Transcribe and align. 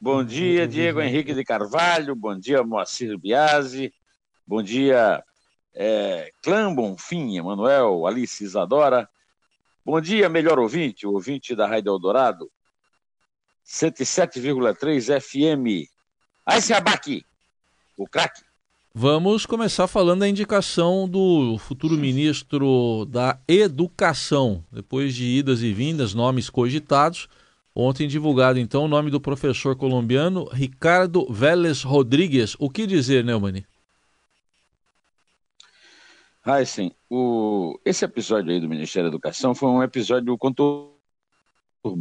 Bom 0.00 0.22
dia, 0.22 0.68
Diego 0.68 1.00
Henrique 1.00 1.34
de 1.34 1.42
Carvalho. 1.42 2.14
Bom 2.14 2.38
dia, 2.38 2.62
Moacir 2.62 3.18
Biasi. 3.18 3.92
Bom 4.46 4.62
dia, 4.62 5.24
é, 5.74 6.30
Clã 6.40 6.72
Bonfim, 6.72 7.36
Emanuel, 7.36 8.06
Alice 8.06 8.44
Isadora. 8.44 9.08
Bom 9.84 10.00
dia, 10.00 10.28
melhor 10.28 10.56
ouvinte, 10.60 11.04
o 11.04 11.14
ouvinte 11.14 11.52
da 11.56 11.66
Rádio 11.66 11.90
Eldorado. 11.90 12.48
107,3 13.66 15.20
FM. 15.20 15.90
Aí 16.46 16.62
se 16.62 16.72
abaque, 16.72 17.24
o 17.96 18.06
craque. 18.06 18.42
Vamos 18.94 19.46
começar 19.46 19.88
falando 19.88 20.20
da 20.20 20.28
indicação 20.28 21.08
do 21.08 21.58
futuro 21.58 21.96
ministro 21.96 23.04
da 23.06 23.36
Educação. 23.48 24.64
Depois 24.70 25.12
de 25.12 25.24
idas 25.24 25.60
e 25.60 25.72
vindas, 25.72 26.14
nomes 26.14 26.48
cogitados, 26.48 27.28
ontem 27.78 28.08
divulgado 28.08 28.58
então 28.58 28.84
o 28.84 28.88
nome 28.88 29.08
do 29.08 29.20
professor 29.20 29.76
colombiano 29.76 30.48
Ricardo 30.52 31.32
Vélez 31.32 31.82
Rodrigues. 31.82 32.56
O 32.58 32.68
que 32.68 32.86
dizer, 32.86 33.24
Neumani? 33.24 33.64
Ah, 36.44 36.64
sim. 36.64 36.90
O... 37.08 37.78
Esse 37.84 38.04
episódio 38.04 38.50
aí 38.50 38.60
do 38.60 38.68
Ministério 38.68 39.08
da 39.08 39.14
Educação 39.14 39.54
foi 39.54 39.68
um 39.68 39.82
episódio 39.82 40.36
contorno. 40.36 40.92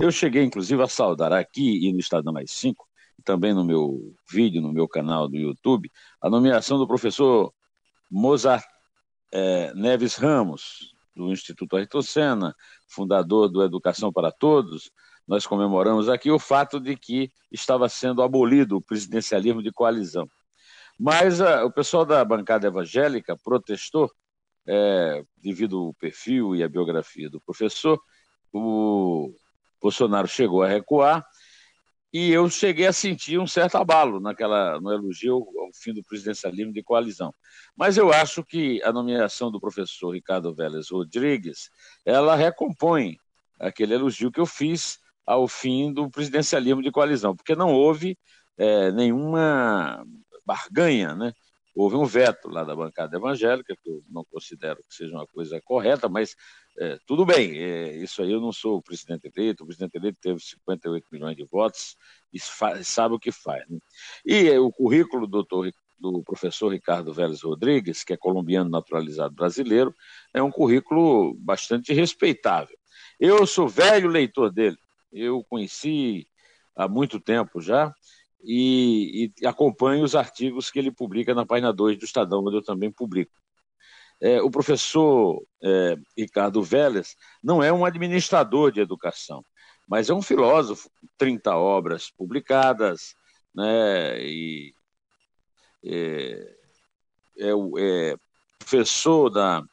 Eu 0.02 0.12
cheguei, 0.12 0.44
inclusive, 0.44 0.82
a 0.82 0.88
saudar 0.88 1.32
aqui 1.32 1.88
e 1.88 1.94
no 1.94 2.00
Estadão 2.00 2.34
Mais 2.34 2.50
5 2.52 2.88
também 3.24 3.54
no 3.54 3.64
meu 3.64 4.16
vídeo, 4.32 4.62
no 4.62 4.72
meu 4.72 4.88
canal 4.88 5.28
do 5.28 5.36
YouTube, 5.36 5.92
a 6.22 6.30
nomeação 6.30 6.78
do 6.78 6.88
professor 6.88 7.54
Mozart 8.10 8.64
é, 9.34 9.74
Neves 9.74 10.16
Ramos, 10.16 10.96
do 11.16 11.32
Instituto 11.32 11.76
Ayrton 11.76 12.02
Senna, 12.02 12.56
fundador 12.88 13.50
do 13.50 13.62
Educação 13.62 14.14
para 14.14 14.32
Todos. 14.32 14.92
Nós 15.28 15.46
comemoramos 15.46 16.08
aqui 16.08 16.32
o 16.32 16.40
fato 16.40 16.80
de 16.80 16.96
que 16.96 17.32
estava 17.52 17.90
sendo 17.90 18.22
abolido 18.22 18.78
o 18.78 18.82
presidencialismo 18.82 19.62
de 19.62 19.72
coalizão. 19.72 20.28
Mas 20.98 21.42
a, 21.42 21.66
o 21.66 21.72
pessoal 21.72 22.06
da 22.06 22.24
bancada 22.24 22.68
evangélica 22.68 23.38
protestou, 23.38 24.10
é, 24.66 25.24
devido 25.38 25.78
ao 25.78 25.94
perfil 25.94 26.56
e 26.56 26.64
à 26.64 26.70
biografia 26.70 27.30
do 27.30 27.42
professor. 27.42 28.00
O 28.54 29.34
Bolsonaro 29.82 30.28
chegou 30.28 30.64
a 30.64 30.68
recuar 30.68 31.26
e 32.12 32.32
eu 32.32 32.50
cheguei 32.50 32.88
a 32.88 32.94
sentir 32.94 33.38
um 33.38 33.46
certo 33.46 33.76
abalo 33.76 34.20
naquela 34.20 34.80
no 34.80 34.92
elogio 34.92 35.36
ao 35.36 35.70
fim 35.74 35.94
do 35.94 36.04
presidencialismo 36.04 36.72
de 36.72 36.82
coalizão. 36.82 37.34
Mas 37.76 37.98
eu 37.98 38.12
acho 38.12 38.44
que 38.44 38.82
a 38.82 38.94
nomeação 38.94 39.52
do 39.52 39.60
professor 39.60 40.12
Ricardo 40.12 40.56
Vélez 40.56 40.90
Rodrigues, 40.90 41.70
ela 42.06 42.36
recompõe 42.36 43.18
aquele 43.60 43.94
elogio 43.94 44.32
que 44.32 44.40
eu 44.40 44.46
fiz 44.46 45.00
ao 45.28 45.48
fim 45.48 45.94
do 45.94 46.10
presidencialismo 46.10 46.82
de 46.82 46.90
coalizão, 46.90 47.36
porque 47.36 47.56
não 47.56 47.74
houve 47.74 48.18
é, 48.58 48.92
nenhuma 48.92 50.04
barganha, 50.46 51.14
né? 51.14 51.34
houve 51.78 51.96
um 51.96 52.06
veto 52.06 52.50
lá 52.50 52.64
da 52.64 52.76
bancada 52.76 53.16
evangélica, 53.18 53.76
que 53.76 53.90
eu 53.90 54.02
não 54.10 54.26
considero 54.26 54.78
que 54.90 54.96
seja 54.96 55.14
uma 55.14 55.28
coisa 55.28 55.62
correta, 55.62 56.10
mas 56.10 56.36
é, 56.80 56.98
tudo 57.06 57.24
bem, 57.24 57.56
é, 57.56 57.96
isso 57.98 58.24
aí 58.24 58.32
eu 58.32 58.42
não 58.42 58.52
sou 58.52 58.78
o 58.78 58.82
presidente 58.82 59.32
eleito, 59.36 59.64
o 59.64 59.68
presidente 59.68 59.96
eleito 59.96 60.18
teve 60.20 60.40
58 60.40 61.06
milhões 61.12 61.36
de 61.36 61.46
votos 61.46 61.96
e 62.34 62.40
sabe 62.84 63.14
o 63.14 63.20
que 63.20 63.32
faz. 63.32 63.64
Né? 63.70 63.78
E 64.26 64.50
é, 64.50 64.60
o 64.60 64.72
currículo 64.72 65.28
do, 65.28 65.44
doutor, 65.44 65.72
do 66.00 66.24
professor 66.24 66.70
Ricardo 66.70 67.14
Vélez 67.14 67.44
Rodrigues, 67.44 68.04
que 68.04 68.14
é 68.14 68.18
colombiano 68.18 68.72
naturalizado 68.72 69.36
brasileiro, 69.36 69.94
é 70.34 70.42
um 70.42 70.52
currículo 70.52 71.36
bastante 71.36 71.94
respeitável. 71.94 72.76
Eu 73.20 73.46
sou 73.46 73.68
velho 73.68 74.10
leitor 74.10 74.52
dele, 74.52 74.78
eu 75.12 75.44
conheci 75.44 76.28
há 76.76 76.88
muito 76.88 77.20
tempo 77.20 77.62
já, 77.62 77.94
e, 78.44 79.32
e 79.40 79.48
acompanho 79.48 80.04
os 80.04 80.16
artigos 80.16 80.70
que 80.70 80.80
ele 80.80 80.92
publica 80.92 81.34
na 81.34 81.46
página 81.46 81.74
2 81.74 81.98
do 81.98 82.06
Estadão, 82.06 82.44
onde 82.44 82.58
eu 82.58 82.64
também 82.64 82.92
publico. 82.92 83.34
É, 84.22 84.42
o 84.42 84.50
professor 84.50 85.44
é, 85.64 85.96
Ricardo 86.18 86.64
Vélez 86.64 87.16
não 87.44 87.62
é 87.62 87.72
um 87.72 87.86
administrador 87.86 88.72
de 88.72 88.80
educação, 88.80 89.46
mas 89.88 90.10
é 90.10 90.14
um 90.14 90.22
filósofo, 90.22 90.90
30 91.18 91.56
obras 91.56 92.10
publicadas, 92.10 93.16
né, 93.54 94.20
e 94.24 94.74
é, 95.84 96.56
é, 97.40 97.50
é 97.78 98.18
professor 98.58 99.30
da, 99.30 99.64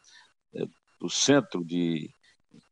é, 0.54 0.64
do 1.00 1.08
Centro 1.08 1.64
de 1.64 2.10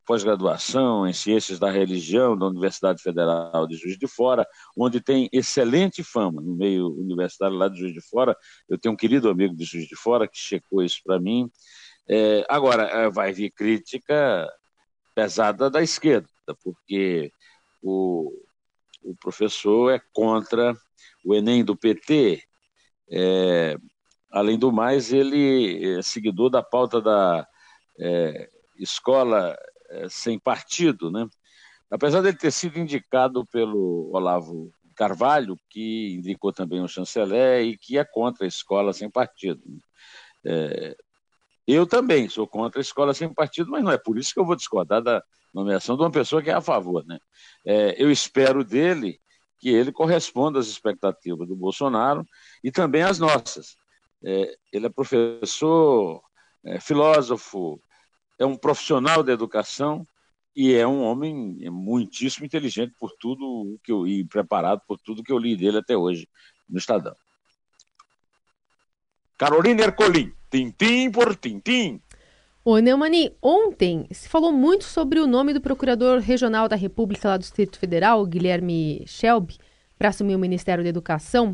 pós-graduação 0.04 1.06
em 1.06 1.12
Ciências 1.12 1.58
da 1.58 1.70
Religião 1.70 2.36
da 2.36 2.46
Universidade 2.46 3.02
Federal 3.02 3.66
de 3.66 3.76
Juiz 3.76 3.96
de 3.96 4.06
Fora, 4.06 4.46
onde 4.76 5.00
tem 5.00 5.28
excelente 5.32 6.02
fama 6.02 6.40
no 6.40 6.56
meio 6.56 6.88
universitário 6.88 7.56
lá 7.56 7.68
de 7.68 7.78
Juiz 7.78 7.92
de 7.92 8.00
Fora. 8.00 8.36
Eu 8.68 8.78
tenho 8.78 8.94
um 8.94 8.96
querido 8.96 9.28
amigo 9.28 9.54
de 9.54 9.64
Juiz 9.64 9.86
de 9.86 9.96
Fora 9.96 10.28
que 10.28 10.38
checou 10.38 10.82
isso 10.82 11.00
para 11.04 11.20
mim. 11.20 11.50
É, 12.08 12.44
agora, 12.48 12.84
é, 12.84 13.10
vai 13.10 13.32
vir 13.32 13.50
crítica 13.50 14.48
pesada 15.14 15.70
da 15.70 15.82
esquerda, 15.82 16.28
porque 16.62 17.30
o, 17.82 18.32
o 19.02 19.14
professor 19.16 19.92
é 19.92 20.00
contra 20.12 20.74
o 21.24 21.34
Enem 21.34 21.64
do 21.64 21.76
PT. 21.76 22.42
É, 23.10 23.76
além 24.30 24.58
do 24.58 24.72
mais, 24.72 25.12
ele 25.12 25.98
é 25.98 26.02
seguidor 26.02 26.50
da 26.50 26.62
pauta 26.62 27.00
da 27.00 27.46
é, 27.98 28.48
escola 28.78 29.56
é, 29.92 30.08
sem 30.08 30.38
partido, 30.38 31.10
né? 31.10 31.28
Apesar 31.90 32.22
dele 32.22 32.36
ter 32.36 32.50
sido 32.50 32.78
indicado 32.78 33.44
pelo 33.46 34.10
Olavo 34.12 34.72
Carvalho, 34.96 35.58
que 35.68 36.14
indicou 36.14 36.52
também 36.52 36.80
o 36.80 36.88
chanceler 36.88 37.64
e 37.64 37.76
que 37.76 37.98
é 37.98 38.04
contra 38.04 38.44
a 38.44 38.48
escola 38.48 38.92
sem 38.92 39.10
partido. 39.10 39.60
Né? 39.66 39.78
É, 40.44 40.96
eu 41.66 41.86
também 41.86 42.28
sou 42.28 42.46
contra 42.46 42.80
a 42.80 42.82
escola 42.82 43.12
sem 43.12 43.32
partido, 43.32 43.70
mas 43.70 43.84
não 43.84 43.92
é 43.92 43.98
por 43.98 44.18
isso 44.18 44.32
que 44.32 44.40
eu 44.40 44.44
vou 44.44 44.56
discordar 44.56 45.02
da 45.02 45.22
nomeação 45.52 45.96
de 45.96 46.02
uma 46.02 46.10
pessoa 46.10 46.42
que 46.42 46.50
é 46.50 46.54
a 46.54 46.62
favor. 46.62 47.04
Né? 47.04 47.18
É, 47.66 48.02
eu 48.02 48.10
espero 48.10 48.64
dele 48.64 49.20
que 49.58 49.68
ele 49.68 49.92
corresponda 49.92 50.58
às 50.58 50.68
expectativas 50.68 51.46
do 51.46 51.54
Bolsonaro 51.54 52.26
e 52.64 52.72
também 52.72 53.02
às 53.02 53.18
nossas. 53.18 53.76
É, 54.24 54.56
ele 54.72 54.86
é 54.86 54.90
professor, 54.90 56.22
é, 56.64 56.80
filósofo, 56.80 57.80
é 58.38 58.46
um 58.46 58.56
profissional 58.56 59.22
da 59.22 59.32
educação 59.32 60.06
e 60.54 60.74
é 60.74 60.86
um 60.86 61.02
homem 61.02 61.56
muitíssimo 61.70 62.44
inteligente 62.44 62.94
por 62.98 63.12
tudo 63.18 63.78
que 63.82 63.90
eu 63.90 64.06
e 64.06 64.24
preparado 64.24 64.82
por 64.86 64.98
tudo 64.98 65.22
que 65.22 65.32
eu 65.32 65.38
li 65.38 65.56
dele 65.56 65.78
até 65.78 65.96
hoje 65.96 66.28
no 66.68 66.78
Estadão. 66.78 67.14
Carolina 69.38 69.82
Ercolim, 69.82 70.32
tintim 70.50 71.10
por 71.10 71.34
tintim. 71.36 72.00
Ô, 72.64 72.78
Neumani, 72.78 73.36
ontem 73.42 74.06
se 74.12 74.28
falou 74.28 74.52
muito 74.52 74.84
sobre 74.84 75.18
o 75.18 75.26
nome 75.26 75.52
do 75.52 75.60
Procurador 75.60 76.20
Regional 76.20 76.68
da 76.68 76.76
República 76.76 77.30
lá 77.30 77.36
do 77.36 77.40
Distrito 77.40 77.76
Federal, 77.76 78.24
Guilherme 78.24 79.02
Shelby, 79.04 79.58
para 79.98 80.10
assumir 80.10 80.36
o 80.36 80.38
Ministério 80.38 80.84
da 80.84 80.90
Educação. 80.90 81.50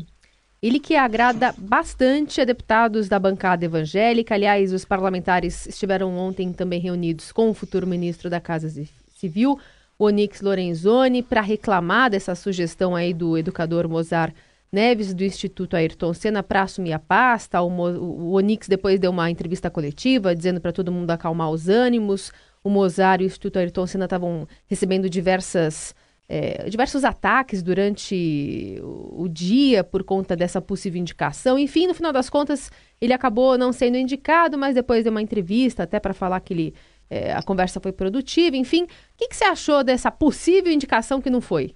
Ele 0.61 0.77
que 0.77 0.95
agrada 0.95 1.55
bastante 1.57 2.41
a 2.41 2.45
deputados 2.45 3.07
da 3.07 3.17
bancada 3.17 3.63
evangélica. 3.63 4.35
Aliás, 4.35 4.73
os 4.73 4.83
parlamentares 4.83 5.65
estiveram 5.65 6.17
ontem 6.17 6.51
também 6.51 6.81
reunidos 6.81 7.31
com 7.31 7.49
o 7.49 7.53
futuro 7.53 7.87
ministro 7.87 8.29
da 8.29 8.41
Casa 8.41 8.69
Civil, 9.15 9.57
Onix 9.97 10.41
Lorenzoni, 10.41 11.23
para 11.23 11.39
reclamar 11.39 12.09
dessa 12.09 12.35
sugestão 12.35 12.93
aí 12.93 13.13
do 13.13 13.37
educador 13.37 13.87
Mozart 13.87 14.35
Neves, 14.69 15.13
do 15.13 15.23
Instituto 15.23 15.77
Ayrton 15.77 16.13
Senna, 16.13 16.43
para 16.43 16.63
assumir 16.63 16.91
a 16.91 16.99
pasta. 16.99 17.61
O, 17.61 17.69
Mo, 17.69 17.87
o 17.87 18.31
Onix 18.33 18.67
depois 18.67 18.99
deu 18.99 19.11
uma 19.11 19.31
entrevista 19.31 19.69
coletiva 19.69 20.35
dizendo 20.35 20.59
para 20.59 20.73
todo 20.73 20.91
mundo 20.91 21.09
acalmar 21.09 21.49
os 21.49 21.69
ânimos. 21.69 22.33
O 22.61 22.69
Mozart 22.69 23.21
e 23.21 23.23
o 23.23 23.27
Instituto 23.27 23.59
Ayrton 23.59 23.87
Senna 23.87 24.05
estavam 24.05 24.45
recebendo 24.67 25.09
diversas 25.09 25.95
é, 26.31 26.69
diversos 26.69 27.03
ataques 27.03 27.63
durante 27.63 28.79
o 28.83 29.27
dia 29.27 29.83
por 29.83 30.03
conta 30.03 30.35
dessa 30.35 30.61
possível 30.61 31.01
indicação. 31.01 31.57
Enfim, 31.57 31.87
no 31.87 31.95
final 31.95 32.13
das 32.13 32.29
contas, 32.29 32.69
ele 33.01 33.13
acabou 33.13 33.57
não 33.57 33.73
sendo 33.73 33.97
indicado, 33.97 34.55
mas 34.55 34.75
depois 34.75 35.03
deu 35.03 35.09
uma 35.09 35.23
entrevista 35.23 35.83
até 35.83 35.99
para 35.99 36.13
falar 36.13 36.39
que 36.41 36.53
ele, 36.53 36.75
é, 37.09 37.33
a 37.33 37.41
conversa 37.41 37.79
foi 37.81 37.91
produtiva. 37.91 38.55
Enfim, 38.55 38.83
o 38.83 38.87
que, 39.17 39.27
que, 39.27 39.35
você 39.35 39.45
achou 39.45 39.83
dessa 39.83 40.11
possível 40.11 40.71
indicação 40.71 41.19
que 41.19 41.31
não 41.31 41.41
foi? 41.41 41.75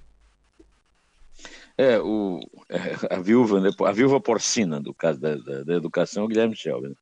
É, 1.76 2.00
o, 2.00 2.40
é, 2.70 3.16
a, 3.16 3.20
viúva, 3.20 3.60
né, 3.60 3.72
a 3.84 3.92
viúva 3.92 4.22
porcina, 4.22 4.80
do 4.80 4.94
caso 4.94 5.20
da, 5.20 5.36
da, 5.36 5.64
da 5.64 5.74
educação, 5.74 6.26
o 6.26 6.28
Guilherme 6.28 6.56
Shelby. 6.56 6.90
Né? 6.90 6.96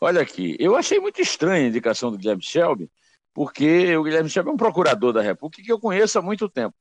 Olha 0.00 0.22
aqui, 0.22 0.56
eu 0.58 0.74
achei 0.74 0.98
muito 0.98 1.20
estranha 1.20 1.66
a 1.66 1.68
indicação 1.68 2.10
do 2.10 2.16
Guilherme 2.16 2.42
Shelby, 2.42 2.90
porque 3.34 3.94
o 3.94 4.02
Guilherme 4.02 4.30
Shelby 4.30 4.48
é 4.48 4.52
um 4.54 4.56
procurador 4.56 5.12
da 5.12 5.20
República 5.20 5.62
que 5.62 5.70
eu 5.70 5.78
conheço 5.78 6.18
há 6.18 6.22
muito 6.22 6.48
tempo. 6.48 6.74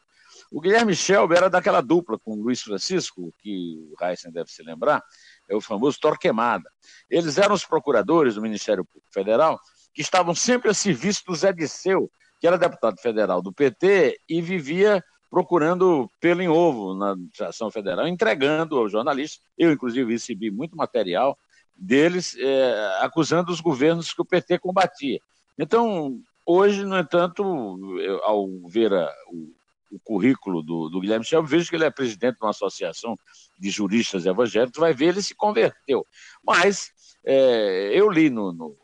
O 0.53 0.61
Guilherme 0.61 0.93
Shelby 0.93 1.35
era 1.35 1.49
daquela 1.49 1.81
dupla 1.81 2.19
com 2.19 2.33
o 2.33 2.43
Luiz 2.43 2.61
Francisco, 2.61 3.33
que 3.39 3.75
o 3.91 4.05
Heisen 4.05 4.31
deve 4.31 4.51
se 4.51 4.61
lembrar, 4.61 5.03
é 5.49 5.55
o 5.55 5.59
famoso 5.59 5.97
Torquemada. 5.99 6.69
Eles 7.09 7.39
eram 7.39 7.55
os 7.55 7.65
procuradores 7.65 8.35
do 8.35 8.41
Ministério 8.41 8.85
Público 8.85 9.11
Federal 9.11 9.59
que 9.95 10.03
estavam 10.03 10.35
sempre 10.35 10.69
a 10.69 10.73
serviço 10.73 11.23
do 11.25 11.33
Zé 11.33 11.51
Disseu, 11.51 12.07
que 12.39 12.45
era 12.45 12.55
deputado 12.55 13.01
federal 13.01 13.41
do 13.41 13.51
PT 13.51 14.19
e 14.29 14.41
vivia 14.43 15.03
procurando 15.27 16.07
pelo 16.21 16.43
em 16.43 16.47
ovo 16.47 16.93
na 16.93 17.13
administração 17.13 17.71
federal, 17.71 18.07
entregando 18.07 18.77
aos 18.77 18.91
jornalistas. 18.91 19.41
Eu, 19.57 19.71
inclusive, 19.71 20.13
recebi 20.13 20.51
muito 20.51 20.77
material 20.77 21.35
deles 21.75 22.37
é, 22.37 22.99
acusando 23.01 23.51
os 23.51 23.59
governos 23.59 24.13
que 24.13 24.21
o 24.21 24.25
PT 24.25 24.59
combatia. 24.59 25.19
Então, 25.57 26.21
hoje, 26.45 26.85
no 26.85 26.95
entanto, 26.95 27.97
eu, 27.99 28.23
ao 28.23 28.47
ver 28.67 28.93
a, 28.93 29.11
o, 29.31 29.51
o, 29.95 29.99
currículo 29.99 30.61
do, 30.61 30.89
do 30.89 30.99
Guilherme 30.99 31.25
Shelby, 31.25 31.49
vejo 31.49 31.69
que 31.69 31.75
ele 31.75 31.85
é 31.85 31.91
presidente 31.91 32.37
de 32.37 32.43
uma 32.43 32.51
associação 32.51 33.17
de 33.57 33.69
juristas 33.69 34.25
evangélicos, 34.25 34.79
vai 34.79 34.93
ver, 34.93 35.07
ele 35.07 35.21
se 35.21 35.35
converteu. 35.35 36.05
Mas 36.43 36.91
é, 37.25 37.91
eu 37.93 38.09
li 38.09 38.29
no, 38.29 38.51
no, 38.51 38.77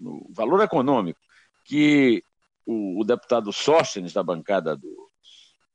no, 0.00 0.26
Valor 0.30 0.62
Econômico 0.62 1.20
que 1.64 2.22
o, 2.64 3.00
o 3.00 3.04
deputado 3.04 3.52
Sóstenes, 3.52 4.12
da 4.12 4.22
bancada 4.22 4.76
dos 4.76 4.90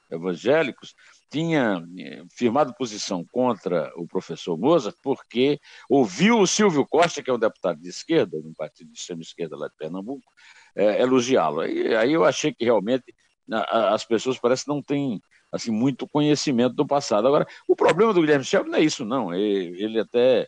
evangélicos, 0.10 0.94
tinha 1.32 1.82
é, 1.98 2.24
firmado 2.30 2.76
posição 2.76 3.24
contra 3.32 3.92
o 3.96 4.06
professor 4.06 4.58
Mozart 4.58 4.98
porque 5.02 5.60
ouviu 5.90 6.40
o 6.40 6.48
Silvio 6.48 6.86
Costa, 6.86 7.24
que 7.24 7.30
é 7.30 7.34
um 7.34 7.40
deputado 7.40 7.80
de 7.80 7.88
esquerda, 7.88 8.38
um 8.38 8.54
partido 8.54 8.92
de 8.92 9.00
extrema-esquerda 9.00 9.56
lá 9.56 9.70
de 9.70 9.76
Pernambuco, 9.78 10.30
é, 10.76 11.02
elogiá-lo. 11.02 11.62
Aí, 11.62 11.96
aí 11.96 12.12
eu 12.12 12.26
achei 12.26 12.54
que 12.54 12.66
realmente 12.66 13.16
as 13.52 14.06
pessoas 14.06 14.40
parecem 14.40 14.66
que 14.66 14.70
não 14.70 14.82
têm 14.82 15.22
assim, 15.52 15.72
muito 15.72 16.08
conhecimento 16.08 16.76
do 16.76 16.88
passado. 16.88 17.28
Agora, 17.28 17.46
o 17.68 17.76
problema 17.76 18.14
do 18.14 18.22
Guilherme 18.22 18.46
Shelby 18.46 18.70
não 18.70 18.78
é 18.78 18.82
isso, 18.82 19.04
não. 19.04 19.34
Ele, 19.34 19.84
ele 19.84 20.00
até 20.00 20.48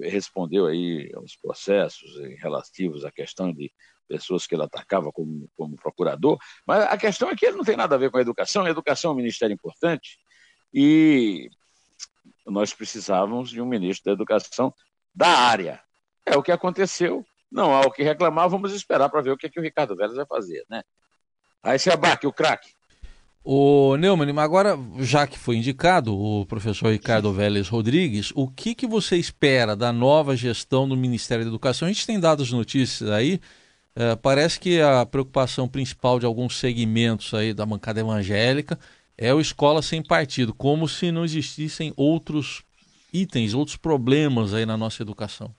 respondeu 0.00 0.66
aí 0.66 1.10
aos 1.14 1.36
processos 1.36 2.16
relativos 2.40 3.04
à 3.04 3.10
questão 3.10 3.52
de 3.52 3.70
pessoas 4.08 4.46
que 4.46 4.54
ele 4.54 4.62
atacava 4.62 5.12
como, 5.12 5.48
como 5.56 5.76
procurador, 5.76 6.38
mas 6.66 6.84
a 6.84 6.96
questão 6.96 7.28
é 7.28 7.36
que 7.36 7.44
ele 7.44 7.56
não 7.56 7.64
tem 7.64 7.76
nada 7.76 7.94
a 7.94 7.98
ver 7.98 8.10
com 8.10 8.16
a 8.16 8.22
educação, 8.22 8.64
a 8.64 8.70
educação 8.70 9.10
é 9.10 9.14
um 9.14 9.16
ministério 9.16 9.52
importante 9.52 10.18
e 10.72 11.50
nós 12.46 12.72
precisávamos 12.72 13.50
de 13.50 13.60
um 13.60 13.66
ministro 13.66 14.06
da 14.06 14.12
educação 14.12 14.72
da 15.14 15.28
área. 15.28 15.82
É 16.24 16.36
o 16.36 16.42
que 16.42 16.52
aconteceu, 16.52 17.24
não 17.50 17.74
há 17.74 17.80
o 17.82 17.90
que 17.90 18.02
reclamar, 18.02 18.48
vamos 18.48 18.72
esperar 18.72 19.10
para 19.10 19.20
ver 19.20 19.32
o 19.32 19.36
que, 19.36 19.46
é 19.46 19.50
que 19.50 19.60
o 19.60 19.62
Ricardo 19.62 19.94
Vélez 19.94 20.16
vai 20.16 20.26
fazer, 20.26 20.64
né? 20.70 20.82
Aí 21.62 21.78
se 21.78 21.90
abaque 21.90 22.26
o 22.26 22.32
craque. 22.32 22.70
O 23.50 23.96
Neumann, 23.96 24.38
agora, 24.38 24.78
já 24.98 25.26
que 25.26 25.38
foi 25.38 25.56
indicado 25.56 26.14
o 26.14 26.44
professor 26.44 26.92
Ricardo 26.92 27.32
Vélez 27.32 27.68
Rodrigues, 27.68 28.30
o 28.34 28.46
que, 28.46 28.74
que 28.74 28.86
você 28.86 29.16
espera 29.16 29.74
da 29.74 29.90
nova 29.90 30.36
gestão 30.36 30.86
do 30.86 30.94
Ministério 30.96 31.44
da 31.44 31.48
Educação? 31.48 31.88
A 31.88 31.90
gente 31.90 32.06
tem 32.06 32.20
dado 32.20 32.42
as 32.42 32.52
notícias 32.52 33.08
aí, 33.08 33.40
é, 33.96 34.14
parece 34.16 34.60
que 34.60 34.80
a 34.80 35.06
preocupação 35.06 35.66
principal 35.66 36.20
de 36.20 36.26
alguns 36.26 36.58
segmentos 36.58 37.32
aí 37.32 37.54
da 37.54 37.64
bancada 37.64 38.00
evangélica 38.00 38.78
é 39.16 39.32
o 39.32 39.40
escola 39.40 39.80
sem 39.80 40.02
partido, 40.02 40.52
como 40.52 40.86
se 40.86 41.10
não 41.10 41.24
existissem 41.24 41.92
outros 41.96 42.62
itens, 43.12 43.54
outros 43.54 43.76
problemas 43.76 44.52
aí 44.52 44.66
na 44.66 44.76
nossa 44.76 45.02
educação. 45.02 45.54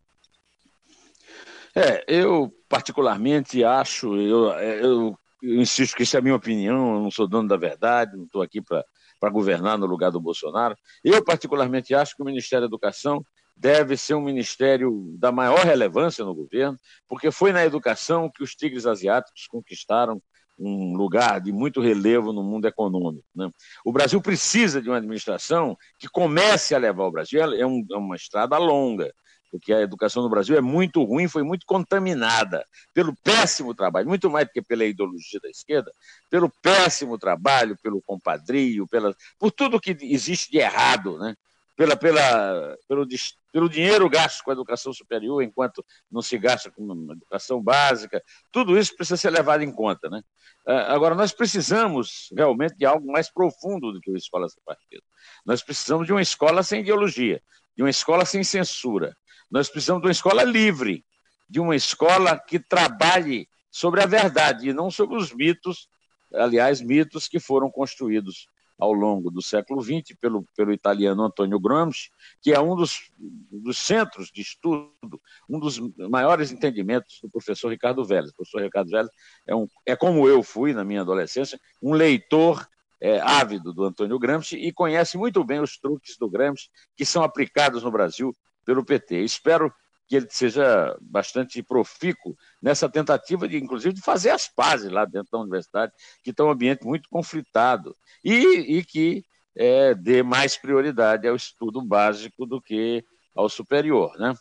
É, 1.76 2.06
eu 2.08 2.54
particularmente 2.70 3.64
acho, 3.64 4.16
eu, 4.16 4.50
eu 4.54 5.20
eu 5.42 5.62
insisto 5.62 5.96
que 5.96 6.04
isso 6.04 6.16
é 6.16 6.20
a 6.20 6.22
minha 6.22 6.36
opinião, 6.36 6.96
eu 6.96 7.02
não 7.02 7.12
sou 7.12 7.28
dono 7.28 7.48
da 7.48 7.58
verdade, 7.58 8.16
não 8.16 8.26
estou 8.26 8.42
aqui 8.42 8.62
para 8.62 9.30
governar 9.30 9.78
no 9.78 9.86
lugar 9.86 10.12
do 10.12 10.20
Bolsonaro. 10.20 10.76
Eu, 11.04 11.24
particularmente, 11.24 11.94
acho 11.94 12.16
que 12.16 12.22
o 12.22 12.26
Ministério 12.26 12.68
da 12.68 12.70
Educação 12.70 13.24
deve 13.56 13.98
ser 13.98 14.14
um 14.14 14.22
ministério 14.22 15.14
da 15.20 15.32
maior 15.32 15.60
relevância 15.60 16.24
no 16.24 16.34
governo, 16.34 16.78
porque 17.08 17.30
foi 17.30 17.52
na 17.52 17.66
educação 17.66 18.32
que 18.34 18.42
os 18.42 18.56
tigres 18.56 18.86
asiáticos 18.86 19.48
conquistaram 19.48 20.22
um 20.58 20.96
lugar 20.96 21.40
de 21.40 21.52
muito 21.52 21.82
relevo 21.82 22.34
no 22.34 22.44
mundo 22.44 22.68
econômico. 22.68 23.26
Né? 23.34 23.50
O 23.86 23.92
Brasil 23.92 24.22
precisa 24.22 24.82
de 24.82 24.90
uma 24.90 24.98
administração 24.98 25.78
que 25.98 26.08
comece 26.08 26.76
a 26.76 26.78
levar 26.78 27.06
o 27.06 27.12
Brasil, 27.12 27.42
é, 27.42 27.66
um, 27.66 27.86
é 27.92 27.98
uma 27.98 28.16
estrada 28.16 28.58
longa, 28.58 29.14
porque 29.50 29.74
a 29.74 29.82
educação 29.82 30.24
no 30.24 30.30
Brasil 30.30 30.58
é 30.58 30.62
muito 30.62 31.04
ruim, 31.04 31.28
foi 31.28 31.44
muito 31.44 31.66
contaminada 31.66 32.66
pelo 32.94 33.16
péssimo 33.24 33.74
trabalho, 33.74 34.08
muito 34.08 34.30
mais 34.30 34.48
do 34.48 34.52
que 34.52 34.62
pela 34.62 34.86
ideologia 34.86 35.40
da 35.42 35.50
esquerda, 35.50 35.92
pelo 36.30 36.52
péssimo 36.62 37.18
trabalho, 37.18 37.78
pelo 37.82 38.02
compadrio, 38.02 38.88
pela, 38.88 39.16
por 39.38 39.52
tudo 39.52 39.80
que 39.80 39.98
existe 40.02 40.52
de 40.52 40.60
errado, 40.60 41.18
né? 41.18 41.36
pela, 41.80 41.96
pela, 41.96 42.78
pelo, 42.90 43.08
pelo 43.54 43.70
dinheiro 43.70 44.10
gasto 44.10 44.44
com 44.44 44.50
a 44.50 44.54
educação 44.54 44.92
superior, 44.92 45.42
enquanto 45.42 45.82
não 46.12 46.22
se 46.22 46.38
gasta 46.38 46.70
com 46.70 46.92
a 46.92 47.14
educação 47.14 47.64
básica, 47.64 48.22
tudo 48.52 48.78
isso 48.78 48.94
precisa 48.98 49.16
ser 49.16 49.30
levado 49.30 49.64
em 49.64 49.72
conta. 49.72 50.10
Né? 50.10 50.22
Ah, 50.68 50.94
agora, 50.94 51.16
nós 51.16 51.32
precisamos 51.32 52.28
realmente 52.36 52.76
de 52.76 52.86
algo 52.86 53.10
mais 53.10 53.32
profundo 53.32 53.94
do 53.94 54.02
que 54.02 54.12
o 54.12 54.18
Escola 54.18 54.50
Sem 54.50 54.62
Partido. 54.66 55.04
Nós 55.46 55.64
precisamos 55.64 56.06
de 56.06 56.12
uma 56.12 56.22
escola 56.22 56.64
sem 56.64 56.82
ideologia, 56.82 57.42
de 57.78 57.82
uma 57.82 57.90
escola 57.90 58.26
sem 58.26 58.44
censura, 58.44 59.16
nós 59.50 59.70
precisamos 59.70 60.02
de 60.02 60.08
uma 60.08 60.12
escola 60.12 60.44
livre, 60.44 61.04
de 61.50 61.60
uma 61.60 61.76
escola 61.76 62.38
que 62.38 62.60
trabalhe 62.60 63.48
sobre 63.72 64.02
a 64.02 64.06
verdade 64.06 64.70
e 64.70 64.74
não 64.74 64.90
sobre 64.92 65.18
os 65.18 65.34
mitos, 65.34 65.88
aliás, 66.34 66.82
mitos 66.82 67.28
que 67.28 67.40
foram 67.40 67.70
construídos 67.70 68.48
ao 68.80 68.94
longo 68.94 69.30
do 69.30 69.42
século 69.42 69.82
XX 69.82 70.16
pelo, 70.20 70.46
pelo 70.56 70.72
italiano 70.72 71.24
Antonio 71.24 71.60
Gramsci, 71.60 72.10
que 72.42 72.54
é 72.54 72.60
um 72.60 72.76
dos, 72.76 73.12
dos 73.52 73.78
centros 73.78 74.32
de 74.32 74.42
estudo, 74.42 75.22
um 75.50 75.60
dos 75.60 75.80
maiores 76.10 76.52
entendimentos 76.52 77.20
do 77.22 77.30
professor 77.30 77.70
Ricardo 77.70 78.06
Vélez. 78.06 78.32
O 78.32 78.36
professor 78.36 78.62
Ricardo 78.62 78.90
Vélez 78.90 79.10
é, 79.46 79.54
um, 79.54 79.68
é 79.86 79.96
como 79.98 80.28
eu 80.30 80.42
fui 80.42 80.74
na 80.74 80.86
minha 80.86 81.02
adolescência, 81.02 81.60
um 81.84 81.94
leitor 81.94 82.66
é, 83.02 83.20
ávido 83.20 83.74
do 83.74 83.84
Antônio 83.84 84.18
Gramsci 84.18 84.56
e 84.56 84.72
conhece 84.72 85.18
muito 85.18 85.44
bem 85.44 85.60
os 85.60 85.78
truques 85.78 86.18
do 86.18 86.30
Gramsci 86.30 86.70
que 86.96 87.06
são 87.06 87.22
aplicados 87.22 87.84
no 87.84 87.92
Brasil 87.92 88.34
pelo 88.66 88.86
PT. 88.86 89.24
Espero 89.24 89.74
que 90.08 90.16
ele 90.16 90.28
seja 90.30 90.98
bastante 91.00 91.62
profícuo 91.62 92.36
nessa 92.60 92.90
tentativa 92.90 93.48
de, 93.48 93.58
inclusive, 93.58 93.94
de 93.94 94.02
fazer 94.02 94.32
as 94.32 94.48
pazes 94.48 94.92
lá 94.92 95.06
dentro 95.06 95.30
da 95.32 95.38
universidade, 95.38 95.94
que 96.24 96.32
está 96.32 96.44
um 96.44 96.50
ambiente 96.50 96.84
muito 96.84 97.08
conflitado, 97.10 97.96
e, 98.24 98.78
e 98.78 98.84
que 98.84 99.24
é, 99.56 99.94
dê 99.94 100.24
mais 100.24 100.58
prioridade 100.58 101.28
ao 101.28 101.36
estudo 101.36 101.80
básico 101.82 102.46
do 102.48 102.60
que 102.60 103.06
ao 103.36 103.48
superior. 103.48 104.18
Né? 104.18 104.34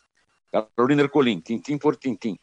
Carolina 0.74 1.02
Ercolim, 1.02 1.38
tintim 1.38 1.76
por 1.76 1.96
tintim. 1.96 2.38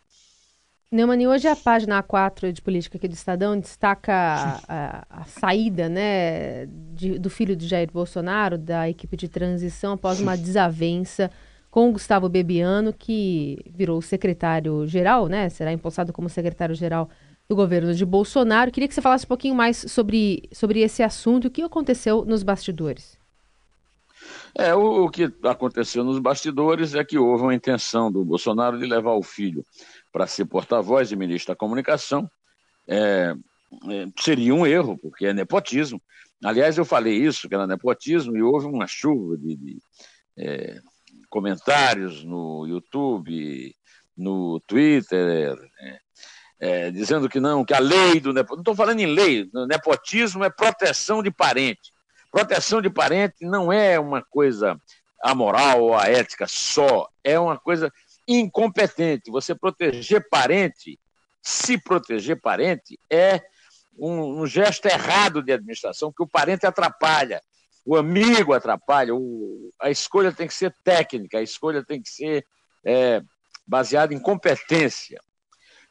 Neumann, 0.92 1.28
hoje 1.28 1.48
a 1.48 1.56
página 1.56 2.02
A4 2.02 2.52
de 2.52 2.62
política 2.62 2.98
aqui 2.98 3.08
do 3.08 3.16
Estadão 3.16 3.60
destaca 3.60 4.14
a, 4.14 4.60
a, 4.68 5.22
a 5.22 5.26
saída 5.26 5.90
né, 5.90 6.68
de, 6.68 7.18
do 7.18 7.30
filho 7.30 7.56
de 7.56 7.68
Jair 7.68 7.92
Bolsonaro 7.92 8.56
da 8.58 8.88
equipe 8.88 9.18
de 9.18 9.28
transição 9.28 9.94
após 9.94 10.22
uma 10.22 10.38
desavença 10.38 11.32
com 11.76 11.90
o 11.90 11.92
Gustavo 11.92 12.30
Bebiano, 12.30 12.94
que 12.94 13.60
virou 13.70 14.02
secretário-geral, 14.02 15.28
né? 15.28 15.50
Será 15.50 15.74
empossado 15.74 16.14
como 16.14 16.30
secretário-geral 16.30 17.10
do 17.50 17.54
governo 17.54 17.94
de 17.94 18.06
Bolsonaro. 18.06 18.72
Queria 18.72 18.88
que 18.88 18.94
você 18.94 19.02
falasse 19.02 19.26
um 19.26 19.28
pouquinho 19.28 19.56
mais 19.56 19.84
sobre, 19.92 20.48
sobre 20.54 20.80
esse 20.80 21.04
assunto, 21.04 21.50
o 21.50 21.52
que 21.52 21.62
aconteceu 21.62 22.24
nos 22.24 22.44
bastidores. 22.44 23.20
É, 24.58 24.74
o, 24.74 25.04
o, 25.04 25.10
que 25.10 25.30
aconteceu 25.44 26.06
nos 26.06 26.18
bastidores 26.18 26.96
é 26.96 27.04
que 27.04 27.18
houve 27.18 27.44
uma 27.44 27.54
intenção 27.54 28.10
do 28.10 28.24
Bolsonaro 28.24 28.80
de 28.80 28.86
levar 28.86 29.16
o 29.16 29.22
filho 29.22 29.62
para 30.14 30.26
ser 30.28 30.46
porta-voz 30.46 31.12
e 31.12 31.16
ministro 31.18 31.54
da 31.54 31.58
Comunicação. 31.58 32.26
É, 32.88 33.36
é, 33.90 34.06
seria 34.18 34.56
um 34.56 34.66
erro, 34.66 34.98
porque 34.98 35.26
é 35.26 35.34
nepotismo. 35.34 36.02
Aliás, 36.42 36.78
eu 36.78 36.86
falei 36.86 37.18
isso, 37.18 37.50
que 37.50 37.54
era 37.54 37.68
nepotismo, 37.68 38.38
e 38.38 38.42
houve 38.42 38.66
uma 38.66 38.88
chuva 38.88 39.38
de, 39.38 39.58
de 39.58 39.78
é, 40.38 40.80
comentários 41.36 42.24
no 42.24 42.66
YouTube, 42.66 43.76
no 44.16 44.58
Twitter, 44.62 45.70
é, 45.82 46.00
é, 46.58 46.92
dizendo 46.92 47.28
que 47.28 47.42
não, 47.42 47.66
que 47.66 47.74
a 47.74 47.80
lei 47.80 48.22
do 48.22 48.32
nepotismo. 48.32 48.56
Não 48.56 48.62
estou 48.62 48.74
falando 48.74 49.02
em 49.02 49.06
lei, 49.06 49.50
nepotismo 49.68 50.46
é 50.46 50.50
proteção 50.50 51.22
de 51.22 51.30
parente. 51.30 51.94
Proteção 52.32 52.82
de 52.82 52.90
parente 52.90 53.36
não 53.42 53.70
é 53.70 54.00
uma 54.00 54.22
coisa 54.22 54.80
amoral 55.22 55.84
ou 55.84 56.00
ética 56.00 56.48
só, 56.48 57.10
é 57.22 57.38
uma 57.38 57.60
coisa 57.60 57.92
incompetente. 58.26 59.30
Você 59.30 59.54
proteger 59.54 60.30
parente, 60.30 60.98
se 61.42 61.78
proteger 61.78 62.40
parente, 62.40 62.98
é 63.10 63.42
um, 64.00 64.40
um 64.42 64.48
gesto 64.48 64.86
errado 64.86 65.44
de 65.44 65.52
administração, 65.52 66.14
que 66.16 66.24
o 66.24 66.28
parente 66.28 66.66
atrapalha. 66.66 67.42
O 67.86 67.96
amigo 67.96 68.54
atrapalha, 68.54 69.14
o, 69.14 69.70
a 69.80 69.92
escolha 69.92 70.32
tem 70.32 70.48
que 70.48 70.54
ser 70.54 70.76
técnica, 70.84 71.38
a 71.38 71.44
escolha 71.44 71.84
tem 71.86 72.02
que 72.02 72.10
ser 72.10 72.46
é, 72.84 73.22
baseada 73.68 74.14
em 74.14 74.20
competência. 74.20 75.20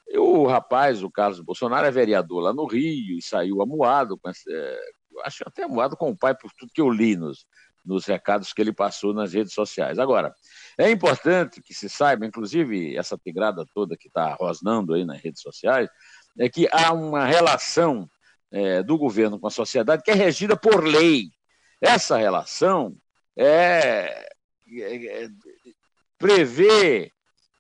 E 0.09 0.19
o 0.19 0.47
rapaz, 0.47 1.03
o 1.03 1.11
Carlos 1.11 1.41
Bolsonaro, 1.41 1.87
é 1.87 1.91
vereador 1.91 2.43
lá 2.43 2.53
no 2.53 2.67
Rio 2.67 3.17
e 3.19 3.23
saiu 3.23 3.63
amuado, 3.63 4.21
é, 4.49 4.81
acho 5.25 5.45
até 5.47 5.65
amuado 5.65 5.97
com 5.97 6.11
o 6.11 6.17
pai 6.17 6.35
por 6.35 6.51
tudo 6.59 6.73
que 6.75 6.81
eu 6.81 6.91
li 6.91 7.17
nos, 7.17 7.47
nos 7.85 8.07
recados 8.07 8.53
que 8.53 8.61
ele 8.61 8.73
passou 8.73 9.15
nas 9.15 9.33
redes 9.33 9.53
sociais. 9.53 9.99
Agora, 9.99 10.35
é 10.79 10.91
importante 10.91 11.63
que 11.63 11.75
se 11.75 11.89
saiba, 11.89 12.27
inclusive 12.27 12.97
essa 12.97 13.17
tigrada 13.17 13.65
toda 13.73 13.97
que 13.97 14.09
está 14.09 14.35
rosnando 14.35 14.95
aí 14.95 15.05
nas 15.05 15.21
redes 15.21 15.41
sociais, 15.41 15.89
é 16.39 16.49
que 16.49 16.67
há 16.73 16.93
uma 16.93 17.25
relação 17.25 18.09
é, 18.51 18.83
do 18.83 18.99
governo 18.99 19.39
com 19.39 19.47
a 19.47 19.51
sociedade 19.51 20.03
que 20.03 20.11
é 20.11 20.15
regida 20.15 20.57
por 20.57 20.83
lei. 20.83 21.31
Essa 21.81 22.17
relação 22.17 22.97
é, 23.37 24.29
é, 24.67 25.25
é 25.25 25.29
prevê 26.19 27.11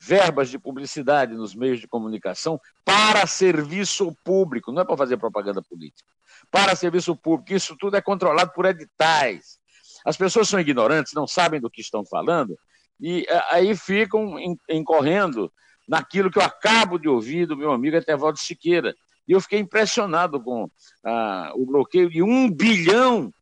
verbas 0.00 0.50
de 0.50 0.59
publicidade 0.59 1.35
nos 1.35 1.54
meios 1.54 1.80
de 1.80 1.88
comunicação 1.88 2.61
para 2.85 3.26
serviço 3.26 4.14
público, 4.25 4.71
não 4.71 4.83
é 4.83 4.85
para 4.85 4.97
fazer 4.97 5.16
propaganda 5.16 5.62
política, 5.62 6.09
para 6.50 6.76
serviço 6.76 7.16
público. 7.16 7.54
Isso 7.54 7.76
tudo 7.78 7.97
é 7.97 8.02
controlado 8.02 8.52
por 8.54 8.66
editais. 8.66 9.59
As 10.04 10.16
pessoas 10.16 10.49
são 10.49 10.61
ignorantes, 10.61 11.14
não 11.14 11.26
sabem 11.26 11.61
do 11.61 11.71
que 11.71 11.80
estão 11.80 12.04
falando, 12.04 12.59
e 13.00 13.26
aí 13.50 13.75
ficam 13.75 14.37
incorrendo 14.68 15.50
naquilo 15.88 16.30
que 16.30 16.38
eu 16.38 16.42
acabo 16.42 16.99
de 16.99 17.09
ouvir 17.09 17.47
do 17.47 17.56
meu 17.56 17.73
amigo 17.73 17.97
Etevaldo 17.97 18.38
Siqueira. 18.38 18.94
E 19.26 19.33
eu 19.33 19.40
fiquei 19.40 19.59
impressionado 19.59 20.40
com 20.40 20.71
ah, 21.02 21.52
o 21.54 21.64
bloqueio 21.64 22.11
de 22.11 22.23
um 22.23 22.50
bilhão 22.50 23.33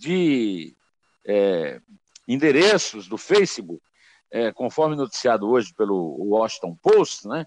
de 0.00 0.74
é, 1.26 1.78
endereços 2.26 3.06
do 3.06 3.18
Facebook, 3.18 3.82
é, 4.32 4.50
conforme 4.50 4.96
noticiado 4.96 5.46
hoje 5.46 5.74
pelo 5.74 6.16
Washington 6.24 6.74
Post, 6.82 7.28
né, 7.28 7.44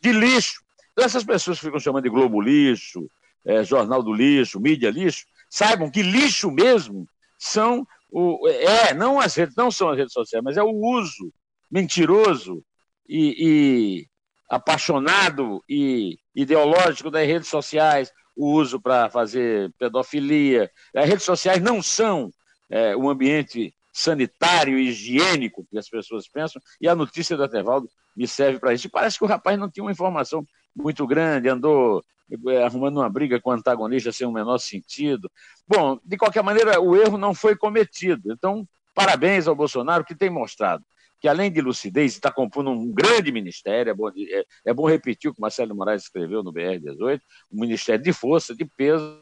de 0.00 0.12
lixo. 0.12 0.62
Então, 0.92 1.04
essas 1.04 1.22
pessoas 1.22 1.58
que 1.58 1.66
ficam 1.66 1.78
chamando 1.78 2.04
de 2.04 2.08
Globo 2.08 2.40
Lixo, 2.40 3.06
é, 3.44 3.62
Jornal 3.62 4.02
do 4.02 4.14
Lixo, 4.14 4.58
Mídia 4.58 4.90
Lixo, 4.90 5.26
saibam 5.50 5.90
que 5.90 6.02
lixo 6.02 6.50
mesmo 6.50 7.06
são 7.38 7.86
o, 8.10 8.48
é, 8.48 8.94
não 8.94 9.20
as 9.20 9.34
redes, 9.34 9.54
não 9.54 9.70
são 9.70 9.90
as 9.90 9.98
redes 9.98 10.14
sociais, 10.14 10.42
mas 10.42 10.56
é 10.56 10.62
o 10.62 10.72
uso 10.72 11.32
mentiroso 11.70 12.64
e, 13.08 13.36
e 13.38 14.06
apaixonado 14.48 15.62
e 15.68 16.18
ideológico 16.34 17.10
das 17.10 17.26
redes 17.26 17.48
sociais, 17.48 18.10
o 18.36 18.52
uso 18.52 18.80
para 18.80 19.10
fazer 19.10 19.72
pedofilia. 19.78 20.70
As 20.94 21.08
redes 21.08 21.24
sociais 21.24 21.60
não 21.62 21.82
são 21.82 22.30
é, 22.68 22.96
um 22.96 23.08
ambiente 23.08 23.74
sanitário 23.92 24.78
e 24.78 24.88
higiênico 24.88 25.66
que 25.70 25.76
as 25.76 25.88
pessoas 25.88 26.28
pensam, 26.28 26.60
e 26.80 26.88
a 26.88 26.94
notícia 26.94 27.36
do 27.36 27.44
Atevaldo 27.44 27.88
me 28.16 28.26
serve 28.26 28.58
para 28.58 28.72
isso. 28.72 28.86
E 28.86 28.90
parece 28.90 29.18
que 29.18 29.24
o 29.24 29.28
rapaz 29.28 29.58
não 29.58 29.70
tinha 29.70 29.84
uma 29.84 29.92
informação 29.92 30.44
muito 30.74 31.06
grande, 31.06 31.48
andou 31.48 32.04
é, 32.48 32.62
arrumando 32.62 32.98
uma 32.98 33.10
briga 33.10 33.40
com 33.40 33.50
o 33.50 33.52
antagonista 33.52 34.12
sem 34.12 34.26
o 34.26 34.32
menor 34.32 34.58
sentido. 34.58 35.30
Bom, 35.66 35.98
de 36.04 36.16
qualquer 36.16 36.42
maneira, 36.42 36.80
o 36.80 36.96
erro 36.96 37.18
não 37.18 37.34
foi 37.34 37.56
cometido. 37.56 38.32
Então, 38.32 38.66
parabéns 38.94 39.48
ao 39.48 39.54
Bolsonaro, 39.54 40.04
que 40.04 40.14
tem 40.14 40.30
mostrado 40.30 40.84
que, 41.20 41.28
além 41.28 41.52
de 41.52 41.60
lucidez, 41.60 42.12
está 42.12 42.30
compondo 42.32 42.70
um 42.70 42.90
grande 42.90 43.30
ministério. 43.30 43.90
É 43.90 43.94
bom, 43.94 44.08
é, 44.08 44.44
é 44.64 44.74
bom 44.74 44.88
repetir 44.88 45.30
o 45.30 45.34
que 45.34 45.40
Marcelo 45.40 45.74
Moraes 45.74 46.02
escreveu 46.02 46.42
no 46.42 46.52
BR-18, 46.52 47.20
um 47.52 47.60
ministério 47.60 48.02
de 48.02 48.12
força, 48.12 48.54
de 48.54 48.64
peso, 48.64 49.18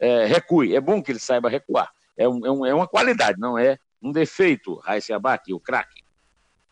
é, 0.00 0.26
recue. 0.26 0.74
É 0.74 0.80
bom 0.80 1.02
que 1.02 1.12
ele 1.12 1.20
saiba 1.20 1.48
recuar. 1.48 1.88
É, 2.16 2.28
um, 2.28 2.44
é, 2.44 2.50
um, 2.50 2.66
é 2.66 2.74
uma 2.74 2.88
qualidade, 2.88 3.38
não 3.38 3.56
é 3.56 3.78
um 4.02 4.10
defeito, 4.10 4.74
Raíssa 4.76 5.14
Abac, 5.14 5.52
o 5.52 5.60
craque. 5.60 6.02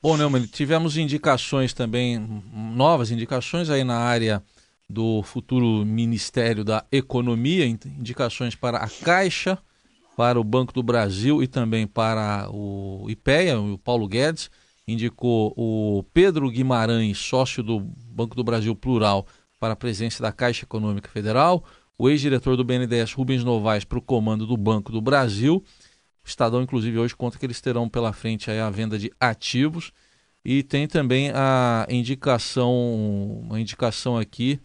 Bom, 0.03 0.17
Neumann, 0.17 0.47
tivemos 0.47 0.97
indicações 0.97 1.73
também, 1.73 2.19
novas 2.53 3.11
indicações 3.11 3.71
aí 3.71 3.83
na 3.83 3.99
área 3.99 4.43
do 4.89 5.23
futuro 5.23 5.85
Ministério 5.85 6.65
da 6.65 6.85
Economia, 6.93 7.67
indicações 7.67 8.55
para 8.55 8.79
a 8.79 8.89
Caixa, 8.89 9.59
para 10.17 10.41
o 10.41 10.45
Banco 10.45 10.73
do 10.73 10.83
Brasil 10.83 11.43
e 11.43 11.47
também 11.47 11.87
para 11.87 12.49
o 12.51 13.05
IPEA, 13.09 13.61
o 13.61 13.77
Paulo 13.77 14.09
Guedes, 14.09 14.51
indicou 14.89 15.53
o 15.55 16.03
Pedro 16.15 16.51
Guimarães, 16.51 17.19
sócio 17.19 17.63
do 17.63 17.81
Banco 17.81 18.35
do 18.35 18.43
Brasil 18.43 18.75
Plural, 18.75 19.27
para 19.61 19.75
a 19.75 19.77
presidência 19.77 20.23
da 20.23 20.33
Caixa 20.33 20.65
Econômica 20.65 21.11
Federal, 21.11 21.63
o 21.99 22.09
ex-diretor 22.09 22.57
do 22.57 22.65
BNDES, 22.65 23.13
Rubens 23.13 23.45
Novaes, 23.45 23.85
para 23.85 23.99
o 23.99 24.03
comando 24.03 24.47
do 24.47 24.57
Banco 24.57 24.91
do 24.91 25.03
Brasil. 25.03 25.63
O 26.25 26.29
Estadão, 26.29 26.63
inclusive, 26.63 26.99
hoje 26.99 27.15
conta 27.15 27.39
que 27.39 27.45
eles 27.45 27.61
terão 27.61 27.89
pela 27.89 28.13
frente 28.13 28.51
a 28.51 28.71
venda 28.71 28.99
de 28.99 29.13
ativos. 29.21 29.93
E 30.45 30.63
tem 30.63 30.87
também 30.87 31.31
a 31.35 31.87
indicação, 31.91 33.43
uma 33.43 33.61
indicação 33.61 34.17
aqui 34.17 34.61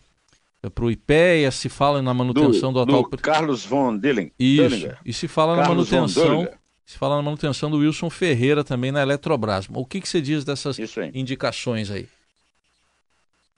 para 0.69 0.85
o 0.85 0.91
IPEA, 0.91 1.49
se 1.49 1.69
fala 1.69 2.01
na 2.01 2.13
manutenção 2.13 2.71
do, 2.71 2.85
do 2.85 2.91
atual. 2.91 3.09
Do 3.09 3.17
Carlos 3.17 3.65
von 3.65 3.97
Dilling. 3.97 4.31
Isso. 4.37 4.91
E 5.03 5.11
se 5.11 5.27
fala 5.27 5.55
Carlos 5.55 5.89
na 5.89 5.97
manutenção. 5.97 6.47
Se 6.85 6.97
fala 6.97 7.15
na 7.15 7.21
manutenção 7.21 7.71
do 7.71 7.77
Wilson 7.77 8.09
Ferreira 8.09 8.63
também 8.63 8.91
na 8.91 9.01
Eletrobras. 9.01 9.67
O 9.73 9.85
que, 9.85 10.01
que 10.01 10.09
você 10.09 10.21
diz 10.21 10.43
dessas 10.43 10.77
aí. 10.97 11.11
indicações 11.13 11.89
aí? 11.89 12.07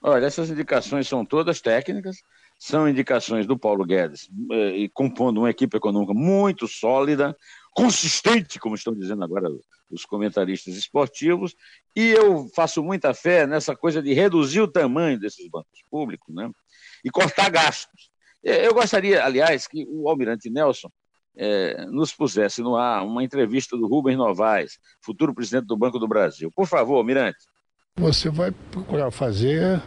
Olha, 0.00 0.26
essas 0.26 0.50
indicações 0.50 1.08
são 1.08 1.24
todas 1.24 1.60
técnicas, 1.60 2.18
são 2.58 2.88
indicações 2.88 3.46
do 3.46 3.58
Paulo 3.58 3.84
Guedes, 3.84 4.28
eh, 4.52 4.76
e 4.76 4.88
compondo 4.88 5.38
uma 5.38 5.50
equipe 5.50 5.76
econômica 5.76 6.12
muito 6.14 6.68
sólida, 6.68 7.36
consistente, 7.72 8.60
como 8.60 8.74
estão 8.74 8.94
dizendo 8.94 9.24
agora 9.24 9.48
os 9.90 10.04
comentaristas 10.04 10.76
esportivos, 10.76 11.56
e 11.96 12.10
eu 12.10 12.48
faço 12.54 12.82
muita 12.82 13.14
fé 13.14 13.46
nessa 13.46 13.74
coisa 13.74 14.02
de 14.02 14.12
reduzir 14.12 14.60
o 14.60 14.68
tamanho 14.68 15.18
desses 15.18 15.48
bancos 15.48 15.82
públicos, 15.90 16.34
né? 16.34 16.50
E 17.04 17.10
cortar 17.10 17.50
gastos. 17.50 18.10
É, 18.44 18.66
eu 18.66 18.74
gostaria, 18.74 19.24
aliás, 19.24 19.66
que 19.66 19.86
o 19.88 20.08
almirante 20.08 20.50
Nelson 20.50 20.90
é, 21.36 21.86
nos 21.86 22.12
pusesse 22.12 22.62
no 22.62 22.76
ar 22.76 23.04
uma 23.04 23.24
entrevista 23.24 23.76
do 23.76 23.86
Rubens 23.86 24.16
Novaes, 24.16 24.78
futuro 25.02 25.34
presidente 25.34 25.66
do 25.66 25.76
Banco 25.76 25.98
do 25.98 26.06
Brasil. 26.06 26.50
Por 26.54 26.66
favor, 26.66 26.96
almirante. 26.96 27.38
Você 27.96 28.28
vai 28.28 28.50
procurar 28.70 29.10
fazer, 29.10 29.80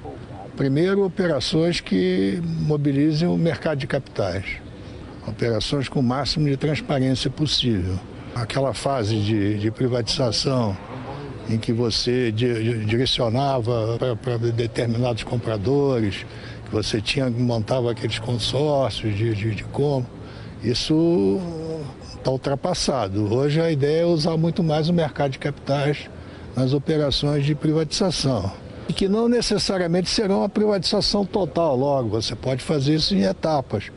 primeiro, 0.55 1.05
operações 1.05 1.81
que 1.81 2.41
mobilizem 2.43 3.27
o 3.27 3.37
mercado 3.37 3.77
de 3.77 3.87
capitais. 3.87 4.61
Operações 5.27 5.89
com 5.89 5.99
o 5.99 6.03
máximo 6.03 6.47
de 6.47 6.55
transparência 6.55 7.29
possível. 7.29 7.99
Aquela 8.33 8.73
fase 8.73 9.19
de, 9.19 9.59
de 9.59 9.69
privatização 9.71 10.77
em 11.49 11.57
que 11.57 11.73
você 11.73 12.31
direcionava 12.31 13.97
para 14.21 14.37
determinados 14.37 15.23
compradores, 15.23 16.25
você 16.71 17.01
tinha 17.01 17.29
montava 17.29 17.91
aqueles 17.91 18.19
consórcios 18.19 19.15
de, 19.15 19.33
de, 19.33 19.55
de 19.55 19.63
como. 19.65 20.05
Isso 20.63 21.39
está 22.15 22.31
ultrapassado. 22.31 23.33
Hoje 23.33 23.61
a 23.61 23.71
ideia 23.71 24.01
é 24.01 24.05
usar 24.05 24.37
muito 24.37 24.63
mais 24.63 24.89
o 24.89 24.93
mercado 24.93 25.31
de 25.31 25.39
capitais 25.39 26.09
nas 26.55 26.73
operações 26.73 27.45
de 27.45 27.53
privatização. 27.53 28.51
E 28.89 28.93
que 28.93 29.07
não 29.07 29.27
necessariamente 29.27 30.09
será 30.09 30.35
uma 30.35 30.49
privatização 30.49 31.25
total 31.25 31.75
logo, 31.75 32.09
você 32.09 32.35
pode 32.35 32.63
fazer 32.63 32.95
isso 32.95 33.13
em 33.13 33.23
etapas. 33.23 33.91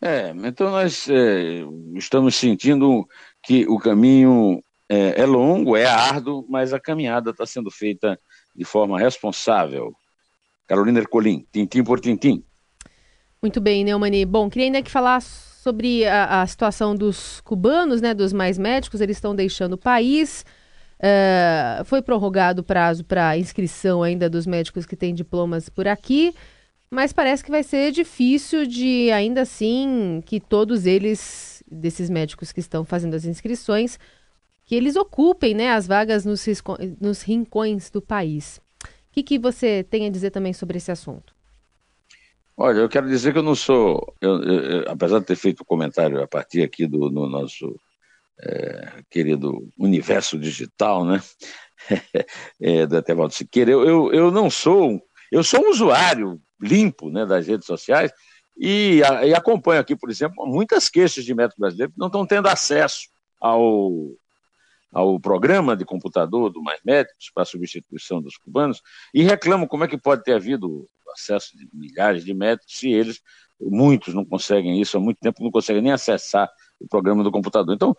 É, 0.00 0.30
então 0.44 0.70
nós 0.70 1.08
é, 1.08 1.64
estamos 1.96 2.34
sentindo 2.34 3.06
que 3.42 3.66
o 3.66 3.78
caminho 3.78 4.62
é, 4.88 5.20
é 5.22 5.26
longo, 5.26 5.76
é 5.76 5.86
árduo, 5.86 6.44
mas 6.48 6.72
a 6.72 6.80
caminhada 6.80 7.30
está 7.30 7.46
sendo 7.46 7.70
feita 7.70 8.18
de 8.54 8.64
forma 8.64 8.98
responsável. 8.98 9.92
Carolina 10.66 11.00
Ercolim, 11.00 11.46
tintim 11.52 11.84
por 11.84 12.00
tintim. 12.00 12.42
Muito 13.42 13.60
bem, 13.60 13.84
Neumani. 13.84 14.24
Bom, 14.24 14.48
queria 14.48 14.68
ainda 14.68 14.82
que 14.82 14.90
falar 14.90 15.20
sobre 15.20 16.06
a, 16.06 16.42
a, 16.42 16.46
situação 16.46 16.94
dos 16.94 17.40
cubanos, 17.42 18.00
né, 18.00 18.14
dos 18.14 18.32
mais 18.32 18.56
médicos, 18.56 19.00
eles 19.00 19.18
estão 19.18 19.34
deixando 19.34 19.74
o 19.74 19.78
país. 19.78 20.44
Uh, 20.98 21.84
foi 21.84 22.00
prorrogado 22.00 22.62
o 22.62 22.64
prazo 22.64 23.04
para 23.04 23.36
inscrição 23.36 24.02
ainda 24.02 24.30
dos 24.30 24.46
médicos 24.46 24.86
que 24.86 24.96
têm 24.96 25.12
diplomas 25.12 25.68
por 25.68 25.86
aqui, 25.86 26.34
mas 26.90 27.12
parece 27.12 27.44
que 27.44 27.50
vai 27.50 27.62
ser 27.62 27.92
difícil 27.92 28.64
de, 28.64 29.10
ainda 29.10 29.42
assim, 29.42 30.22
que 30.24 30.40
todos 30.40 30.86
eles, 30.86 31.62
desses 31.70 32.08
médicos 32.08 32.52
que 32.52 32.60
estão 32.60 32.84
fazendo 32.84 33.14
as 33.14 33.26
inscrições, 33.26 33.98
que 34.64 34.74
eles 34.74 34.96
ocupem 34.96 35.54
né, 35.54 35.72
as 35.72 35.86
vagas 35.86 36.24
nos, 36.24 36.46
nos 36.98 37.20
rincões 37.20 37.90
do 37.90 38.00
país 38.00 38.63
que, 39.14 39.22
que 39.22 39.38
você 39.38 39.84
tem 39.84 40.06
a 40.06 40.10
dizer 40.10 40.30
também 40.30 40.52
sobre 40.52 40.78
esse 40.78 40.90
assunto? 40.90 41.32
Olha, 42.56 42.78
eu 42.78 42.88
quero 42.88 43.08
dizer 43.08 43.32
que 43.32 43.38
eu 43.38 43.42
não 43.42 43.54
sou, 43.54 44.14
eu, 44.20 44.42
eu, 44.42 44.84
apesar 44.88 45.20
de 45.20 45.26
ter 45.26 45.36
feito 45.36 45.60
o 45.60 45.64
comentário 45.64 46.22
a 46.22 46.26
partir 46.26 46.62
aqui 46.62 46.86
do 46.86 47.10
no 47.10 47.28
nosso 47.28 47.78
é, 48.40 49.02
querido 49.10 49.68
universo 49.78 50.38
digital, 50.38 51.04
né, 51.04 51.20
é, 52.60 52.86
do 52.86 52.96
Etevaldo 52.96 53.34
Siqueira, 53.34 53.70
eu, 53.70 53.84
eu, 53.84 54.12
eu 54.12 54.30
não 54.30 54.48
sou, 54.48 55.00
eu 55.32 55.42
sou 55.42 55.64
um 55.64 55.70
usuário 55.70 56.40
limpo 56.60 57.10
né, 57.10 57.26
das 57.26 57.46
redes 57.46 57.66
sociais, 57.66 58.12
E, 58.56 59.00
e 59.24 59.34
acompanho 59.34 59.80
aqui, 59.80 59.96
por 59.96 60.10
exemplo, 60.10 60.46
muitas 60.46 60.88
queixas 60.88 61.24
de 61.24 61.34
médicos 61.34 61.58
brasileiros 61.58 61.92
que 61.92 62.00
não 62.00 62.06
estão 62.06 62.24
tendo 62.24 62.46
acesso 62.46 63.08
ao, 63.40 63.90
ao 64.94 65.18
programa 65.18 65.76
de 65.76 65.84
computador 65.84 66.50
do 66.50 66.62
Mais 66.62 66.80
Médicos 66.84 67.30
para 67.34 67.42
a 67.42 67.46
substituição 67.46 68.22
dos 68.22 68.36
cubanos 68.36 68.80
e 69.12 69.22
reclamam 69.22 69.66
como 69.66 69.84
é 69.84 69.88
que 69.88 69.98
pode 69.98 70.22
ter 70.22 70.34
havido 70.34 70.88
acesso 71.12 71.56
de 71.56 71.68
milhares 71.72 72.24
de 72.24 72.32
médicos 72.32 72.78
se 72.78 72.90
eles, 72.90 73.20
muitos 73.60 74.14
não 74.14 74.24
conseguem 74.24 74.80
isso 74.80 74.96
há 74.96 75.00
muito 75.00 75.18
tempo, 75.18 75.42
não 75.42 75.50
conseguem 75.50 75.82
nem 75.82 75.92
acessar 75.92 76.50
o 76.78 76.88
programa 76.88 77.22
do 77.22 77.30
computador. 77.30 77.74
Então, 77.74 77.96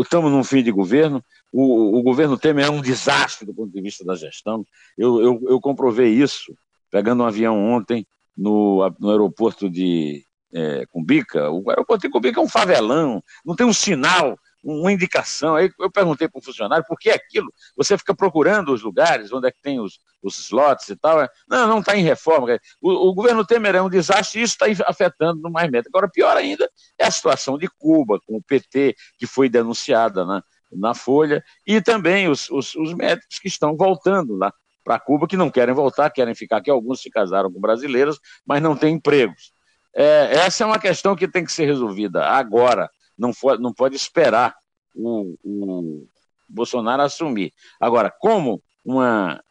estamos 0.00 0.30
num 0.30 0.44
fim 0.44 0.62
de 0.62 0.70
governo, 0.70 1.24
o, 1.52 1.98
o, 1.98 2.02
governo 2.02 2.38
Temer 2.38 2.66
é 2.66 2.70
um 2.70 2.80
desastre 2.80 3.46
do 3.46 3.54
ponto 3.54 3.72
de 3.72 3.80
vista 3.80 4.04
da 4.04 4.14
gestão. 4.14 4.64
Eu, 4.96 5.20
eu, 5.20 5.42
eu 5.48 5.60
comprovei 5.60 6.10
isso 6.10 6.54
pegando 6.90 7.22
um 7.22 7.26
avião 7.26 7.58
ontem 7.58 8.06
no, 8.36 8.88
no 8.98 9.10
aeroporto 9.10 9.68
de 9.68 10.24
é, 10.52 10.84
Cumbica. 10.86 11.50
O 11.50 11.68
aeroporto 11.70 12.02
de 12.02 12.10
Cumbica 12.12 12.40
é 12.40 12.42
um 12.42 12.48
favelão, 12.48 13.22
não 13.44 13.56
tem 13.56 13.66
um 13.66 13.72
sinal, 13.72 14.38
uma 14.62 14.92
indicação. 14.92 15.56
Aí 15.56 15.70
eu 15.78 15.90
perguntei 15.90 16.28
para 16.28 16.38
o 16.38 16.42
funcionário 16.42 16.84
por 16.86 16.98
que 16.98 17.10
aquilo. 17.10 17.52
Você 17.76 17.98
fica 17.98 18.14
procurando 18.14 18.72
os 18.72 18.82
lugares 18.82 19.32
onde 19.32 19.48
é 19.48 19.50
que 19.50 19.60
tem 19.60 19.80
os, 19.80 19.98
os 20.22 20.38
slots 20.38 20.88
e 20.88 20.96
tal. 20.96 21.28
Não, 21.48 21.66
não 21.66 21.80
está 21.80 21.96
em 21.96 22.02
reforma. 22.02 22.58
O, 22.80 23.08
o, 23.08 23.14
governo 23.14 23.44
Temer 23.44 23.74
é 23.74 23.82
um 23.82 23.90
desastre 23.90 24.40
e 24.40 24.44
isso 24.44 24.56
está 24.62 24.88
afetando 24.88 25.40
no 25.40 25.50
mais 25.50 25.70
médio. 25.70 25.90
Agora, 25.92 26.08
pior 26.08 26.36
ainda 26.36 26.70
é 26.98 27.06
a 27.06 27.10
situação 27.10 27.58
de 27.58 27.68
Cuba, 27.78 28.20
com 28.26 28.36
o 28.36 28.42
PT, 28.42 28.94
que 29.18 29.26
foi 29.26 29.48
denunciada 29.48 30.24
na, 30.24 30.42
na 30.70 30.94
Folha, 30.94 31.42
e 31.66 31.80
também 31.80 32.28
os, 32.28 32.48
os, 32.50 32.74
os 32.76 32.94
médicos 32.94 33.38
que 33.38 33.48
estão 33.48 33.76
voltando 33.76 34.36
lá 34.36 34.52
para 34.84 34.98
Cuba, 34.98 35.28
que 35.28 35.36
não 35.36 35.50
querem 35.50 35.74
voltar, 35.74 36.10
querem 36.10 36.34
ficar 36.34 36.58
aqui. 36.58 36.70
Alguns 36.70 37.00
se 37.00 37.10
casaram 37.10 37.52
com 37.52 37.60
brasileiros, 37.60 38.18
mas 38.46 38.62
não 38.62 38.76
têm 38.76 38.94
empregos. 38.94 39.52
É, 39.94 40.36
essa 40.36 40.64
é 40.64 40.66
uma 40.66 40.78
questão 40.78 41.14
que 41.14 41.28
tem 41.28 41.44
que 41.44 41.52
ser 41.52 41.66
resolvida 41.66 42.24
agora 42.24 42.88
não, 43.18 43.32
for, 43.32 43.58
não 43.58 43.72
pode 43.72 43.96
esperar 43.96 44.54
o, 44.94 45.36
o 45.44 46.06
Bolsonaro 46.48 47.02
assumir. 47.02 47.52
Agora, 47.80 48.10
como 48.10 48.62
uma, 48.84 49.42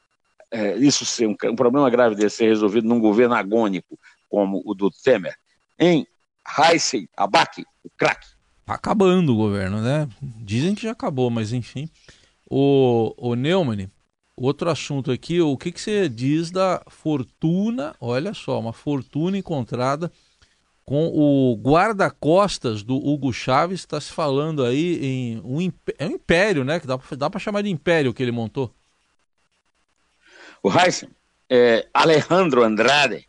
é, 0.52 0.76
isso 0.78 1.06
ser 1.06 1.28
um, 1.28 1.36
um, 1.46 1.56
problema 1.56 1.90
grave 1.90 2.16
de 2.16 2.30
ser 2.30 2.48
resolvido 2.48 2.88
num 2.88 3.00
governo 3.00 3.36
agônico 3.36 3.98
como 4.30 4.62
o 4.66 4.74
do 4.74 4.90
Temer, 4.90 5.36
em 5.80 6.06
Heisen 6.58 7.08
Abac, 7.18 7.66
o 7.84 7.90
craque. 7.98 8.28
Tá 8.66 8.76
acabando 8.76 9.34
o 9.34 9.36
governo, 9.36 9.82
né? 9.82 10.08
Dizem 10.22 10.76
que 10.76 10.84
já 10.84 10.92
acabou, 10.92 11.30
mas 11.30 11.52
enfim. 11.52 11.90
O, 12.50 13.14
o 13.18 13.36
Neumann, 13.36 13.90
outro 14.36 14.70
assunto 14.70 15.12
aqui, 15.12 15.42
o 15.42 15.58
que, 15.58 15.72
que 15.72 15.82
você 15.82 16.08
diz 16.08 16.52
da 16.52 16.82
fortuna, 16.88 17.96
olha 18.00 18.34
só, 18.34 18.60
uma 18.60 18.74
fortuna 18.74 19.38
encontrada 19.38 20.12
com 20.92 21.08
o 21.08 21.56
guarda-costas 21.56 22.84
do 22.84 22.98
Hugo 22.98 23.32
Chaves, 23.32 23.80
está 23.80 24.02
se 24.02 24.12
falando 24.12 24.62
aí 24.62 25.00
em 25.02 25.42
um, 25.42 25.72
é 25.98 26.06
um 26.06 26.12
império, 26.12 26.66
né? 26.66 26.82
Que 26.82 26.86
dá, 27.16 27.30
para 27.30 27.40
chamar 27.40 27.62
de 27.62 27.70
império 27.70 28.14
que 28.14 28.22
ele 28.22 28.34
montou. 28.34 28.76
O 30.62 30.70
Heisen, 30.70 31.08
é, 31.50 31.88
Alejandro 31.94 32.62
Andrade, 32.62 33.26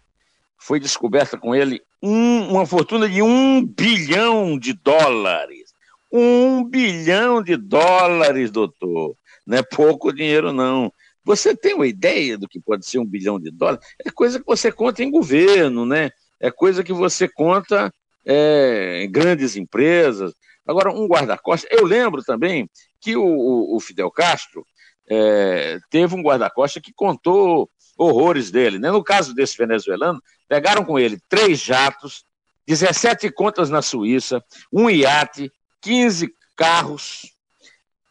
foi 0.58 0.80
descoberta 0.80 1.38
com 1.38 1.54
ele 1.54 1.80
um, 2.02 2.48
uma 2.48 2.66
fortuna 2.66 3.08
de 3.08 3.22
um 3.22 3.64
bilhão 3.64 4.58
de 4.58 4.72
dólares. 4.72 5.72
Um 6.12 6.64
bilhão 6.64 7.44
de 7.44 7.56
dólares, 7.56 8.50
doutor. 8.50 9.14
Não 9.46 9.58
é 9.58 9.62
pouco 9.62 10.12
dinheiro, 10.12 10.52
não. 10.52 10.92
Você 11.24 11.54
tem 11.54 11.74
uma 11.74 11.86
ideia 11.86 12.36
do 12.36 12.48
que 12.48 12.58
pode 12.58 12.84
ser 12.84 12.98
um 12.98 13.06
bilhão 13.06 13.38
de 13.38 13.52
dólares? 13.52 13.86
É 14.04 14.10
coisa 14.10 14.40
que 14.40 14.46
você 14.46 14.72
conta 14.72 15.04
em 15.04 15.12
governo, 15.12 15.86
né? 15.86 16.10
É 16.42 16.50
coisa 16.50 16.82
que 16.82 16.92
você 16.92 17.28
conta 17.28 17.94
é, 18.26 19.04
em 19.04 19.10
grandes 19.10 19.56
empresas. 19.56 20.34
Agora, 20.66 20.92
um 20.92 21.06
guarda-costas. 21.06 21.70
Eu 21.70 21.86
lembro 21.86 22.22
também 22.22 22.68
que 23.00 23.16
o, 23.16 23.74
o 23.74 23.80
Fidel 23.80 24.10
Castro 24.10 24.66
é, 25.08 25.78
teve 25.88 26.14
um 26.14 26.22
guarda-costas 26.22 26.82
que 26.82 26.92
contou 26.92 27.70
horrores 27.96 28.50
dele. 28.50 28.78
Né? 28.78 28.90
No 28.90 29.04
caso 29.04 29.32
desse 29.34 29.56
venezuelano, 29.56 30.20
pegaram 30.48 30.84
com 30.84 30.98
ele 30.98 31.18
três 31.28 31.60
jatos, 31.60 32.24
17 32.66 33.30
contas 33.30 33.70
na 33.70 33.80
Suíça, 33.80 34.42
um 34.72 34.90
iate, 34.90 35.50
15 35.80 36.28
carros, 36.56 37.32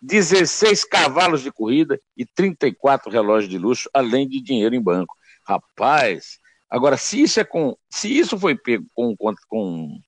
16 0.02 0.86
cavalos 0.86 1.42
de 1.42 1.52
corrida 1.52 2.00
e 2.18 2.26
34 2.26 3.12
relógios 3.12 3.50
de 3.50 3.58
luxo, 3.58 3.90
além 3.94 4.28
de 4.28 4.42
dinheiro 4.42 4.74
em 4.74 4.82
banco. 4.82 5.16
Rapaz, 5.46 6.40
Agora, 6.72 6.96
se 6.96 7.22
isso 7.22 7.38
é 7.38 7.44
com. 7.44 7.76
Se 7.90 8.08
isso 8.18 8.40
foi 8.40 8.56
pego 8.56 8.86
com, 8.96 9.14
com, 9.18 9.36
com 9.50 10.00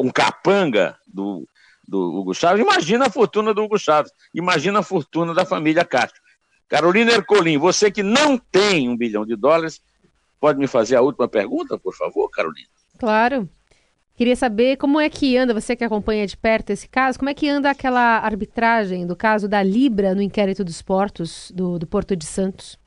um 0.00 0.10
capanga 0.10 0.98
do, 1.06 1.48
do 1.86 2.18
Hugo 2.18 2.34
Chaves, 2.34 2.60
imagina 2.60 3.06
a 3.06 3.10
fortuna 3.10 3.54
do 3.54 3.62
Hugo 3.62 3.78
Chaves, 3.78 4.10
imagina 4.34 4.80
a 4.80 4.82
fortuna 4.82 5.32
da 5.32 5.46
família 5.46 5.84
Castro. 5.84 6.20
Carolina 6.68 7.12
Ercolim, 7.12 7.56
você 7.56 7.88
que 7.88 8.02
não 8.02 8.36
tem 8.36 8.88
um 8.88 8.96
bilhão 8.96 9.24
de 9.24 9.36
dólares, 9.36 9.80
pode 10.40 10.58
me 10.58 10.66
fazer 10.66 10.96
a 10.96 11.02
última 11.02 11.28
pergunta, 11.28 11.78
por 11.78 11.94
favor, 11.94 12.28
Carolina? 12.28 12.68
Claro. 12.98 13.48
Queria 14.16 14.34
saber 14.34 14.76
como 14.76 15.00
é 15.00 15.08
que 15.08 15.36
anda, 15.36 15.54
você 15.54 15.76
que 15.76 15.84
acompanha 15.84 16.26
de 16.26 16.36
perto 16.36 16.70
esse 16.70 16.88
caso, 16.88 17.18
como 17.18 17.30
é 17.30 17.34
que 17.34 17.48
anda 17.48 17.70
aquela 17.70 18.18
arbitragem 18.18 19.06
do 19.06 19.14
caso 19.14 19.48
da 19.48 19.62
Libra 19.62 20.14
no 20.14 20.22
inquérito 20.22 20.64
dos 20.64 20.82
portos 20.82 21.52
do, 21.54 21.78
do 21.78 21.86
Porto 21.86 22.16
de 22.16 22.24
Santos? 22.24 22.81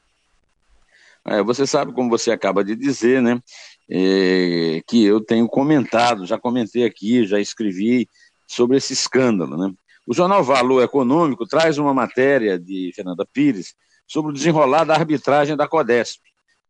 É, 1.28 1.42
você 1.42 1.66
sabe, 1.66 1.92
como 1.92 2.10
você 2.10 2.32
acaba 2.32 2.64
de 2.64 2.76
dizer, 2.76 3.22
né, 3.22 3.42
é, 3.90 4.82
que 4.88 5.04
eu 5.04 5.20
tenho 5.20 5.48
comentado, 5.48 6.26
já 6.26 6.38
comentei 6.38 6.86
aqui, 6.86 7.26
já 7.26 7.40
escrevi 7.40 8.08
sobre 8.48 8.78
esse 8.78 8.94
escândalo. 8.94 9.58
Né? 9.58 9.74
O 10.06 10.14
jornal 10.14 10.44
Valor 10.44 10.84
Econômico 10.84 11.48
traz 11.48 11.78
uma 11.80 11.94
matéria 11.94 12.60
de 12.60 12.92
Fernanda 12.96 13.26
Pires 13.26 13.74
sobre 14.08 14.32
o 14.32 14.34
desenrolar 14.34 14.84
da 14.84 14.94
arbitragem 14.94 15.58
da 15.58 15.68
Codesp. 15.68 16.22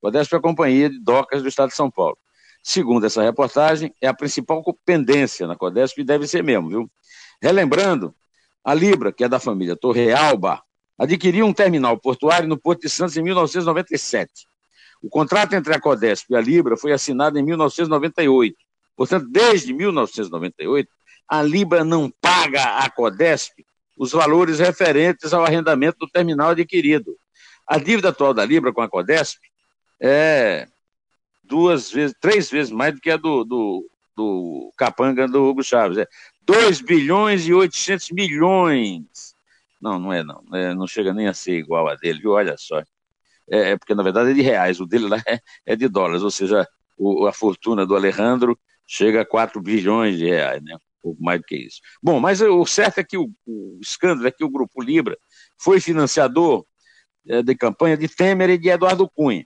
Codesp 0.02 0.34
é 0.34 0.38
a 0.38 0.42
companhia 0.42 0.90
de 0.90 1.00
docas 1.00 1.42
do 1.42 1.50
Estado 1.50 1.70
de 1.70 1.76
São 1.76 1.92
Paulo. 1.92 2.18
Segundo 2.64 3.06
essa 3.06 3.22
reportagem, 3.22 3.94
é 4.02 4.08
a 4.08 4.14
principal 4.14 4.64
pendência 4.86 5.46
na 5.46 5.56
Codesp 5.56 6.00
e 6.00 6.04
deve 6.04 6.28
ser 6.28 6.44
mesmo, 6.44 6.70
viu? 6.70 6.92
Relembrando, 7.42 8.16
a 8.64 8.74
Libra, 8.74 9.12
que 9.12 9.24
é 9.24 9.30
da 9.30 9.40
família 9.40 9.76
Torrealba, 9.76 10.64
adquiriu 10.98 11.46
um 11.46 11.54
terminal 11.54 11.98
portuário 11.98 12.48
no 12.48 12.58
Porto 12.58 12.82
de 12.82 12.90
Santos 12.90 13.18
em 13.18 13.22
1997. 13.22 14.32
O 15.02 15.10
contrato 15.10 15.54
entre 15.54 15.74
a 15.74 15.80
Codesp 15.80 16.32
e 16.32 16.36
a 16.36 16.42
Libra 16.42 16.78
foi 16.78 16.92
assinado 16.92 17.38
em 17.38 17.44
1998. 17.44 18.56
Portanto, 18.96 19.28
desde 19.30 19.74
1998, 19.74 20.90
a 21.30 21.42
Libra 21.42 21.84
não 21.84 22.10
paga 22.22 22.80
à 22.80 22.90
Codesp 22.90 23.54
os 23.98 24.12
valores 24.12 24.60
referentes 24.60 25.34
ao 25.34 25.44
arrendamento 25.44 26.00
do 26.00 26.08
terminal 26.08 26.50
adquirido. 26.50 27.16
A 27.68 27.78
dívida 27.78 28.10
atual 28.10 28.34
da 28.34 28.46
Libra 28.46 28.74
com 28.74 28.82
a 28.82 28.90
Codesp 28.90 29.40
é 30.00 30.68
duas 31.44 31.92
vezes, 31.92 32.16
três 32.20 32.50
vezes 32.50 32.72
mais 32.72 32.94
do 32.94 33.02
que 33.02 33.10
a 33.10 33.18
do, 33.18 33.44
do, 33.44 33.90
do 34.16 34.74
capanga 34.78 35.28
do 35.28 35.44
Hugo 35.44 35.64
Chaves. 35.64 35.98
É 35.98 36.08
2 36.42 36.82
bilhões 36.82 37.48
e 37.48 37.54
800 37.54 38.12
milhões 38.12 39.35
não, 39.82 40.00
não 40.00 40.14
é 40.14 40.24
não. 40.24 40.44
É, 40.54 40.74
não 40.74 40.88
chega 40.88 41.14
nem 41.14 41.28
a 41.28 41.34
ser 41.34 41.58
igual 41.58 41.88
a 41.88 41.96
dele, 41.96 42.20
viu? 42.20 42.32
Olha 42.32 42.56
só. 42.58 42.80
É, 43.50 43.72
é 43.72 43.78
porque, 43.78 43.96
na 43.96 44.04
verdade, 44.04 44.32
é 44.32 44.34
de 44.34 44.42
reais. 44.42 44.80
O 44.80 44.86
dele 44.86 45.08
lá 45.08 45.18
é, 45.28 45.40
é 45.66 45.76
de 45.76 45.88
dólares, 45.88 46.24
ou 46.24 46.32
seja, 46.32 46.68
o, 46.98 47.28
a 47.28 47.34
fortuna 47.34 47.86
do 47.86 47.96
Alejandro 47.96 48.58
chega 48.88 49.22
a 49.22 49.26
4 49.26 49.62
bilhões 49.62 50.18
de 50.18 50.26
reais, 50.26 50.62
né? 50.64 50.76
Um 50.76 50.80
pouco 51.02 51.24
mais 51.24 51.40
do 51.40 51.46
que 51.46 51.56
isso. 51.56 51.80
Bom, 52.02 52.20
mas 52.20 52.42
o 52.42 52.66
certo 52.66 53.00
é 53.00 53.04
que 53.04 53.18
o, 53.18 53.30
o 53.46 53.80
escândalo 53.82 54.28
é 54.28 54.32
que 54.32 54.44
o 54.44 54.50
Grupo 54.50 54.82
Libra 54.82 55.18
foi 55.58 55.80
financiador 55.80 56.66
é, 57.28 57.42
de 57.44 57.56
campanha 57.56 57.98
de 57.98 58.08
Temer 58.08 58.50
e 58.52 58.58
de 58.58 58.70
Eduardo 58.70 59.10
Cunha. 59.10 59.46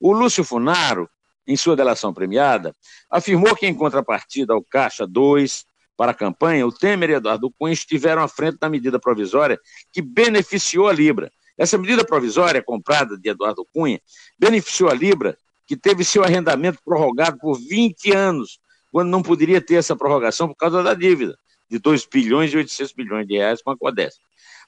O 0.00 0.12
Lúcio 0.12 0.44
Funaro, 0.44 1.08
em 1.46 1.56
sua 1.56 1.74
delação 1.74 2.12
premiada, 2.12 2.74
afirmou 3.10 3.56
que, 3.56 3.66
em 3.66 3.74
contrapartida 3.74 4.54
ao 4.54 4.62
Caixa 4.62 5.06
2, 5.06 5.64
para 5.98 6.12
a 6.12 6.14
campanha, 6.14 6.64
o 6.64 6.70
Temer 6.70 7.10
e 7.10 7.14
Eduardo 7.14 7.50
Cunha 7.58 7.72
estiveram 7.72 8.22
à 8.22 8.28
frente 8.28 8.56
da 8.60 8.70
medida 8.70 9.00
provisória 9.00 9.58
que 9.92 10.00
beneficiou 10.00 10.86
a 10.86 10.92
Libra. 10.92 11.28
Essa 11.58 11.76
medida 11.76 12.04
provisória, 12.04 12.62
comprada 12.62 13.18
de 13.18 13.28
Eduardo 13.28 13.66
Cunha, 13.74 14.00
beneficiou 14.38 14.88
a 14.88 14.94
Libra, 14.94 15.36
que 15.66 15.76
teve 15.76 16.04
seu 16.04 16.22
arrendamento 16.22 16.78
prorrogado 16.84 17.36
por 17.38 17.58
20 17.58 18.12
anos, 18.12 18.60
quando 18.92 19.08
não 19.08 19.20
poderia 19.20 19.60
ter 19.60 19.74
essa 19.74 19.96
prorrogação 19.96 20.46
por 20.46 20.54
causa 20.54 20.84
da 20.84 20.94
dívida, 20.94 21.36
de 21.68 21.80
2 21.80 22.06
bilhões 22.06 22.52
e 22.52 22.56
800 22.56 22.92
bilhões 22.92 23.26
de 23.26 23.36
reais 23.36 23.60
com 23.60 23.72
a 23.72 23.76
Codesp. 23.76 24.20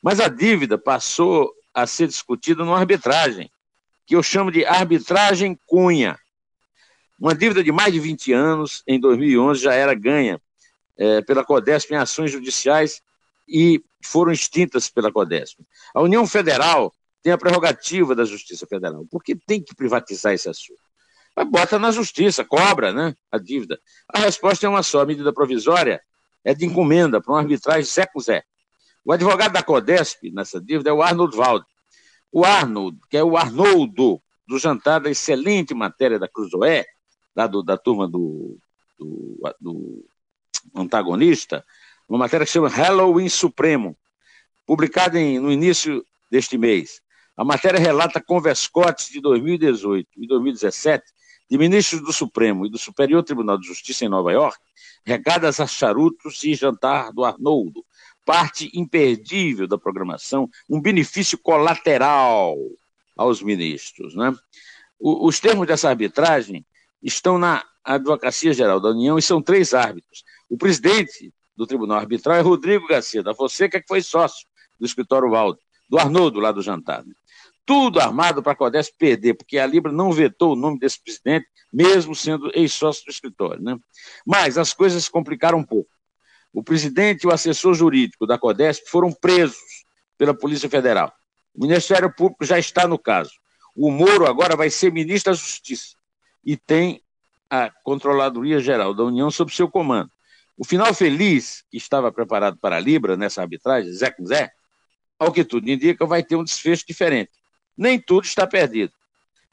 Mas 0.03 0.19
a 0.19 0.27
dívida 0.27 0.77
passou 0.77 1.49
a 1.73 1.87
ser 1.87 2.09
discutida 2.09 2.64
numa 2.64 2.77
arbitragem, 2.77 3.49
que 4.05 4.16
eu 4.16 4.23
chamo 4.23 4.51
de 4.51 4.64
arbitragem 4.64 5.57
Cunha. 5.64 6.19
Uma 7.21 7.37
dívida 7.37 7.62
de 7.62 7.71
mais 7.71 7.93
de 7.93 8.01
20 8.01 8.33
anos, 8.33 8.83
em 8.85 8.99
2011, 8.99 9.62
já 9.62 9.75
era 9.75 9.95
ganha 9.95 10.40
é, 11.00 11.22
pela 11.22 11.42
CODESP 11.42 11.94
em 11.94 11.96
ações 11.96 12.30
judiciais 12.30 13.00
e 13.48 13.82
foram 14.04 14.30
extintas 14.30 14.90
pela 14.90 15.10
CODESP. 15.10 15.64
A 15.94 16.02
União 16.02 16.26
Federal 16.26 16.92
tem 17.22 17.32
a 17.32 17.38
prerrogativa 17.38 18.14
da 18.14 18.24
Justiça 18.26 18.66
Federal, 18.66 19.06
porque 19.10 19.34
tem 19.34 19.62
que 19.62 19.74
privatizar 19.74 20.34
esse 20.34 20.48
assunto. 20.48 20.80
bota 21.48 21.78
na 21.78 21.90
justiça, 21.90 22.44
cobra 22.44 22.92
né, 22.92 23.14
a 23.32 23.38
dívida. 23.38 23.80
A 24.08 24.18
resposta 24.18 24.66
é 24.66 24.68
uma 24.68 24.82
só: 24.82 25.00
a 25.00 25.06
medida 25.06 25.32
provisória 25.32 26.02
é 26.44 26.54
de 26.54 26.66
encomenda 26.66 27.20
para 27.20 27.32
uma 27.32 27.40
arbitragem 27.40 27.84
Zé 27.84 28.04
com 28.04 28.20
Zé. 28.20 28.44
O 29.02 29.12
advogado 29.12 29.52
da 29.52 29.62
Codesp 29.62 30.30
nessa 30.30 30.60
dívida 30.60 30.90
é 30.90 30.92
o 30.92 31.02
Arnold 31.02 31.34
Valde. 31.34 31.66
O 32.30 32.44
Arnold, 32.44 32.98
que 33.08 33.16
é 33.16 33.24
o 33.24 33.38
Arnoldo, 33.38 34.20
do 34.46 34.58
jantar 34.58 35.00
da 35.00 35.10
excelente 35.10 35.72
matéria 35.74 36.18
da 36.18 36.28
Cruzoé, 36.28 36.84
lá 37.34 37.46
do, 37.46 37.62
da 37.62 37.78
turma 37.78 38.06
do, 38.06 38.58
do, 38.98 39.40
do 39.60 40.10
antagonista, 40.74 41.64
uma 42.08 42.18
matéria 42.18 42.44
que 42.44 42.52
chama 42.52 42.68
Halloween 42.68 43.28
Supremo, 43.28 43.96
publicada 44.66 45.18
em, 45.18 45.38
no 45.38 45.50
início 45.50 46.04
deste 46.30 46.56
mês. 46.58 47.00
A 47.36 47.44
matéria 47.44 47.80
relata 47.80 48.20
converscotes 48.20 49.08
de 49.08 49.20
2018 49.20 50.08
e 50.16 50.26
2017 50.26 51.04
de 51.50 51.58
ministros 51.58 52.02
do 52.02 52.12
Supremo 52.12 52.66
e 52.66 52.70
do 52.70 52.78
Superior 52.78 53.22
Tribunal 53.22 53.58
de 53.58 53.66
Justiça 53.66 54.04
em 54.04 54.08
Nova 54.08 54.30
York, 54.30 54.58
regadas 55.04 55.58
a 55.58 55.66
charutos 55.66 56.44
e 56.44 56.54
jantar 56.54 57.12
do 57.12 57.24
Arnoldo, 57.24 57.84
parte 58.24 58.70
imperdível 58.74 59.66
da 59.66 59.78
programação, 59.78 60.48
um 60.68 60.80
benefício 60.80 61.36
colateral 61.38 62.56
aos 63.16 63.42
ministros. 63.42 64.14
Né? 64.14 64.32
os 65.00 65.40
termos 65.40 65.66
dessa 65.66 65.88
arbitragem 65.88 66.64
estão 67.02 67.38
na 67.38 67.64
Advocacia 67.82 68.52
Geral 68.52 68.78
da 68.78 68.90
União 68.90 69.18
e 69.18 69.22
são 69.22 69.40
três 69.40 69.72
árbitros. 69.72 70.22
O 70.50 70.58
presidente 70.58 71.32
do 71.56 71.66
Tribunal 71.66 71.98
Arbitral 71.98 72.36
é 72.36 72.40
Rodrigo 72.40 72.86
Garcia 72.86 73.22
da 73.22 73.34
Fonseca, 73.34 73.80
que 73.80 73.88
foi 73.88 74.02
sócio 74.02 74.46
do 74.78 74.84
escritório 74.84 75.30
Valdo, 75.30 75.58
do 75.88 75.98
Arnoldo 75.98 76.40
lá 76.40 76.52
do 76.52 76.60
jantar. 76.60 77.02
Né? 77.04 77.14
tudo 77.70 78.00
armado 78.00 78.42
para 78.42 78.50
a 78.50 78.56
Codesp 78.56 78.92
perder, 78.98 79.34
porque 79.34 79.56
a 79.56 79.64
Libra 79.64 79.92
não 79.92 80.10
vetou 80.10 80.54
o 80.54 80.56
nome 80.56 80.76
desse 80.76 81.00
presidente, 81.00 81.46
mesmo 81.72 82.16
sendo 82.16 82.50
ex-sócio 82.52 83.04
do 83.04 83.12
escritório. 83.12 83.62
Né? 83.62 83.78
Mas 84.26 84.58
as 84.58 84.72
coisas 84.72 85.04
se 85.04 85.10
complicaram 85.10 85.58
um 85.58 85.64
pouco. 85.64 85.88
O 86.52 86.64
presidente 86.64 87.22
e 87.22 87.26
o 87.28 87.32
assessor 87.32 87.74
jurídico 87.74 88.26
da 88.26 88.36
Codesp 88.36 88.88
foram 88.88 89.12
presos 89.12 89.84
pela 90.18 90.34
Polícia 90.34 90.68
Federal. 90.68 91.12
O 91.54 91.62
Ministério 91.62 92.12
Público 92.12 92.44
já 92.44 92.58
está 92.58 92.88
no 92.88 92.98
caso. 92.98 93.30
O 93.76 93.88
Moro 93.92 94.26
agora 94.26 94.56
vai 94.56 94.68
ser 94.68 94.90
ministro 94.90 95.30
da 95.30 95.38
Justiça 95.38 95.94
e 96.44 96.56
tem 96.56 97.00
a 97.48 97.70
Controladoria 97.84 98.58
Geral 98.58 98.92
da 98.92 99.04
União 99.04 99.30
sob 99.30 99.54
seu 99.54 99.70
comando. 99.70 100.10
O 100.61 100.64
final 100.64 100.92
feliz 100.92 101.64
que 101.70 101.79
estava 101.79 102.12
preparado 102.12 102.59
para 102.59 102.77
a 102.77 102.81
Libra 102.81 103.16
nessa 103.16 103.40
arbitragem, 103.40 103.90
Zé 103.92 104.11
com 104.11 104.27
Zé, 104.27 104.53
ao 105.18 105.33
que 105.33 105.42
tudo 105.42 105.68
indica, 105.68 106.05
vai 106.05 106.23
ter 106.23 106.37
um 106.37 106.44
desfecho 106.44 106.87
diferente 106.87 107.40
nem 107.81 107.99
tudo 107.99 108.25
está 108.25 108.46
perdido. 108.46 108.92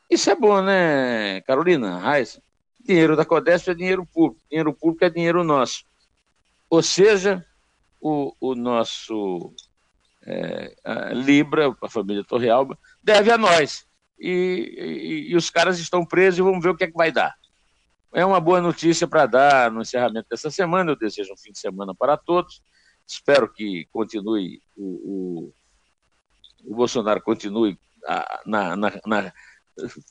Isso 0.10 0.30
é 0.30 0.36
bom, 0.36 0.62
né, 0.62 1.39
Carolina 1.41 1.98
Reis? 1.98 2.38
Dinheiro 2.86 3.15
da 3.15 3.24
Codesp 3.24 3.70
é 3.70 3.74
dinheiro 3.74 4.06
público, 4.06 4.41
dinheiro 4.50 4.74
público 4.74 5.06
é 5.06 5.10
dinheiro 5.10 5.46
nosso. 5.46 5.86
Ou 6.70 6.84
seja, 6.84 7.46
o, 8.02 8.34
o 8.41 8.54
nosso 8.54 9.54
é, 10.26 10.76
a 10.84 11.13
Libra, 11.13 11.74
a 11.82 11.89
família 11.89 12.24
Torrealba, 12.24 12.78
deve 13.02 13.32
a 13.32 13.38
nós. 13.38 13.86
E, 14.20 14.74
e, 14.78 15.32
e, 15.32 15.36
os 15.36 15.50
caras 15.50 15.80
estão 15.80 16.06
presos 16.06 16.39
e 16.39 16.41
vamos 16.41 16.62
ver 16.62 16.72
o 16.72 16.76
que 16.76 16.84
é 16.84 16.88
que 16.88 16.98
vai 16.98 17.12
dar. 17.12 17.34
É 18.13 18.26
uma 18.26 18.39
boa 18.39 18.62
notícia 18.62 19.08
para 19.08 19.26
dar 19.26 19.72
no 19.72 19.82
encerramento 19.82 20.28
dessa 20.30 20.50
semana. 20.50 20.91
Eu 20.91 20.96
desejo 20.98 21.34
um 21.34 21.38
fim 21.38 21.52
de 21.52 21.60
semana 21.60 21.93
para 21.93 22.17
todos. 22.17 22.62
Espero 23.06 23.52
que 23.52 23.88
continue 23.91 24.62
o, 24.76 25.52
o, 26.65 26.72
o 26.72 26.76
Bolsonaro 26.76 27.22
continue 27.22 27.78
na, 28.46 28.76
na, 28.76 29.02
na, 29.06 29.34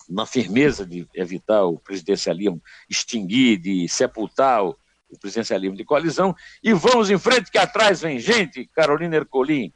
na, 0.09 0.27
firmeza 0.27 0.87
de 0.87 1.07
evitar 1.15 1.65
o 1.65 1.79
presidencialismo, 1.79 2.63
extinguir, 2.89 3.59
de 3.59 3.89
sepultar 3.89 4.65
o, 4.65 4.77
o 5.11 5.19
presidencialismo 5.19 5.77
de 5.77 5.85
coalizão. 5.85 6.35
E 6.63 6.73
vamos 6.73 7.11
em 7.11 7.19
frente, 7.19 7.51
que 7.51 7.59
atrás 7.59 8.01
vem 8.01 8.19
gente, 8.19 8.67
Carolina 8.69 9.17
Ercolim. 9.17 9.73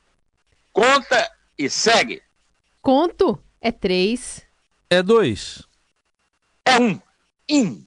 Conta 0.72 1.30
e 1.58 1.68
segue. 1.68 2.22
Conto 2.80 3.42
é 3.60 3.70
três. 3.70 4.42
É 4.88 5.02
dois. 5.02 5.62
É 6.64 6.78
um. 6.78 7.00
In. 7.48 7.86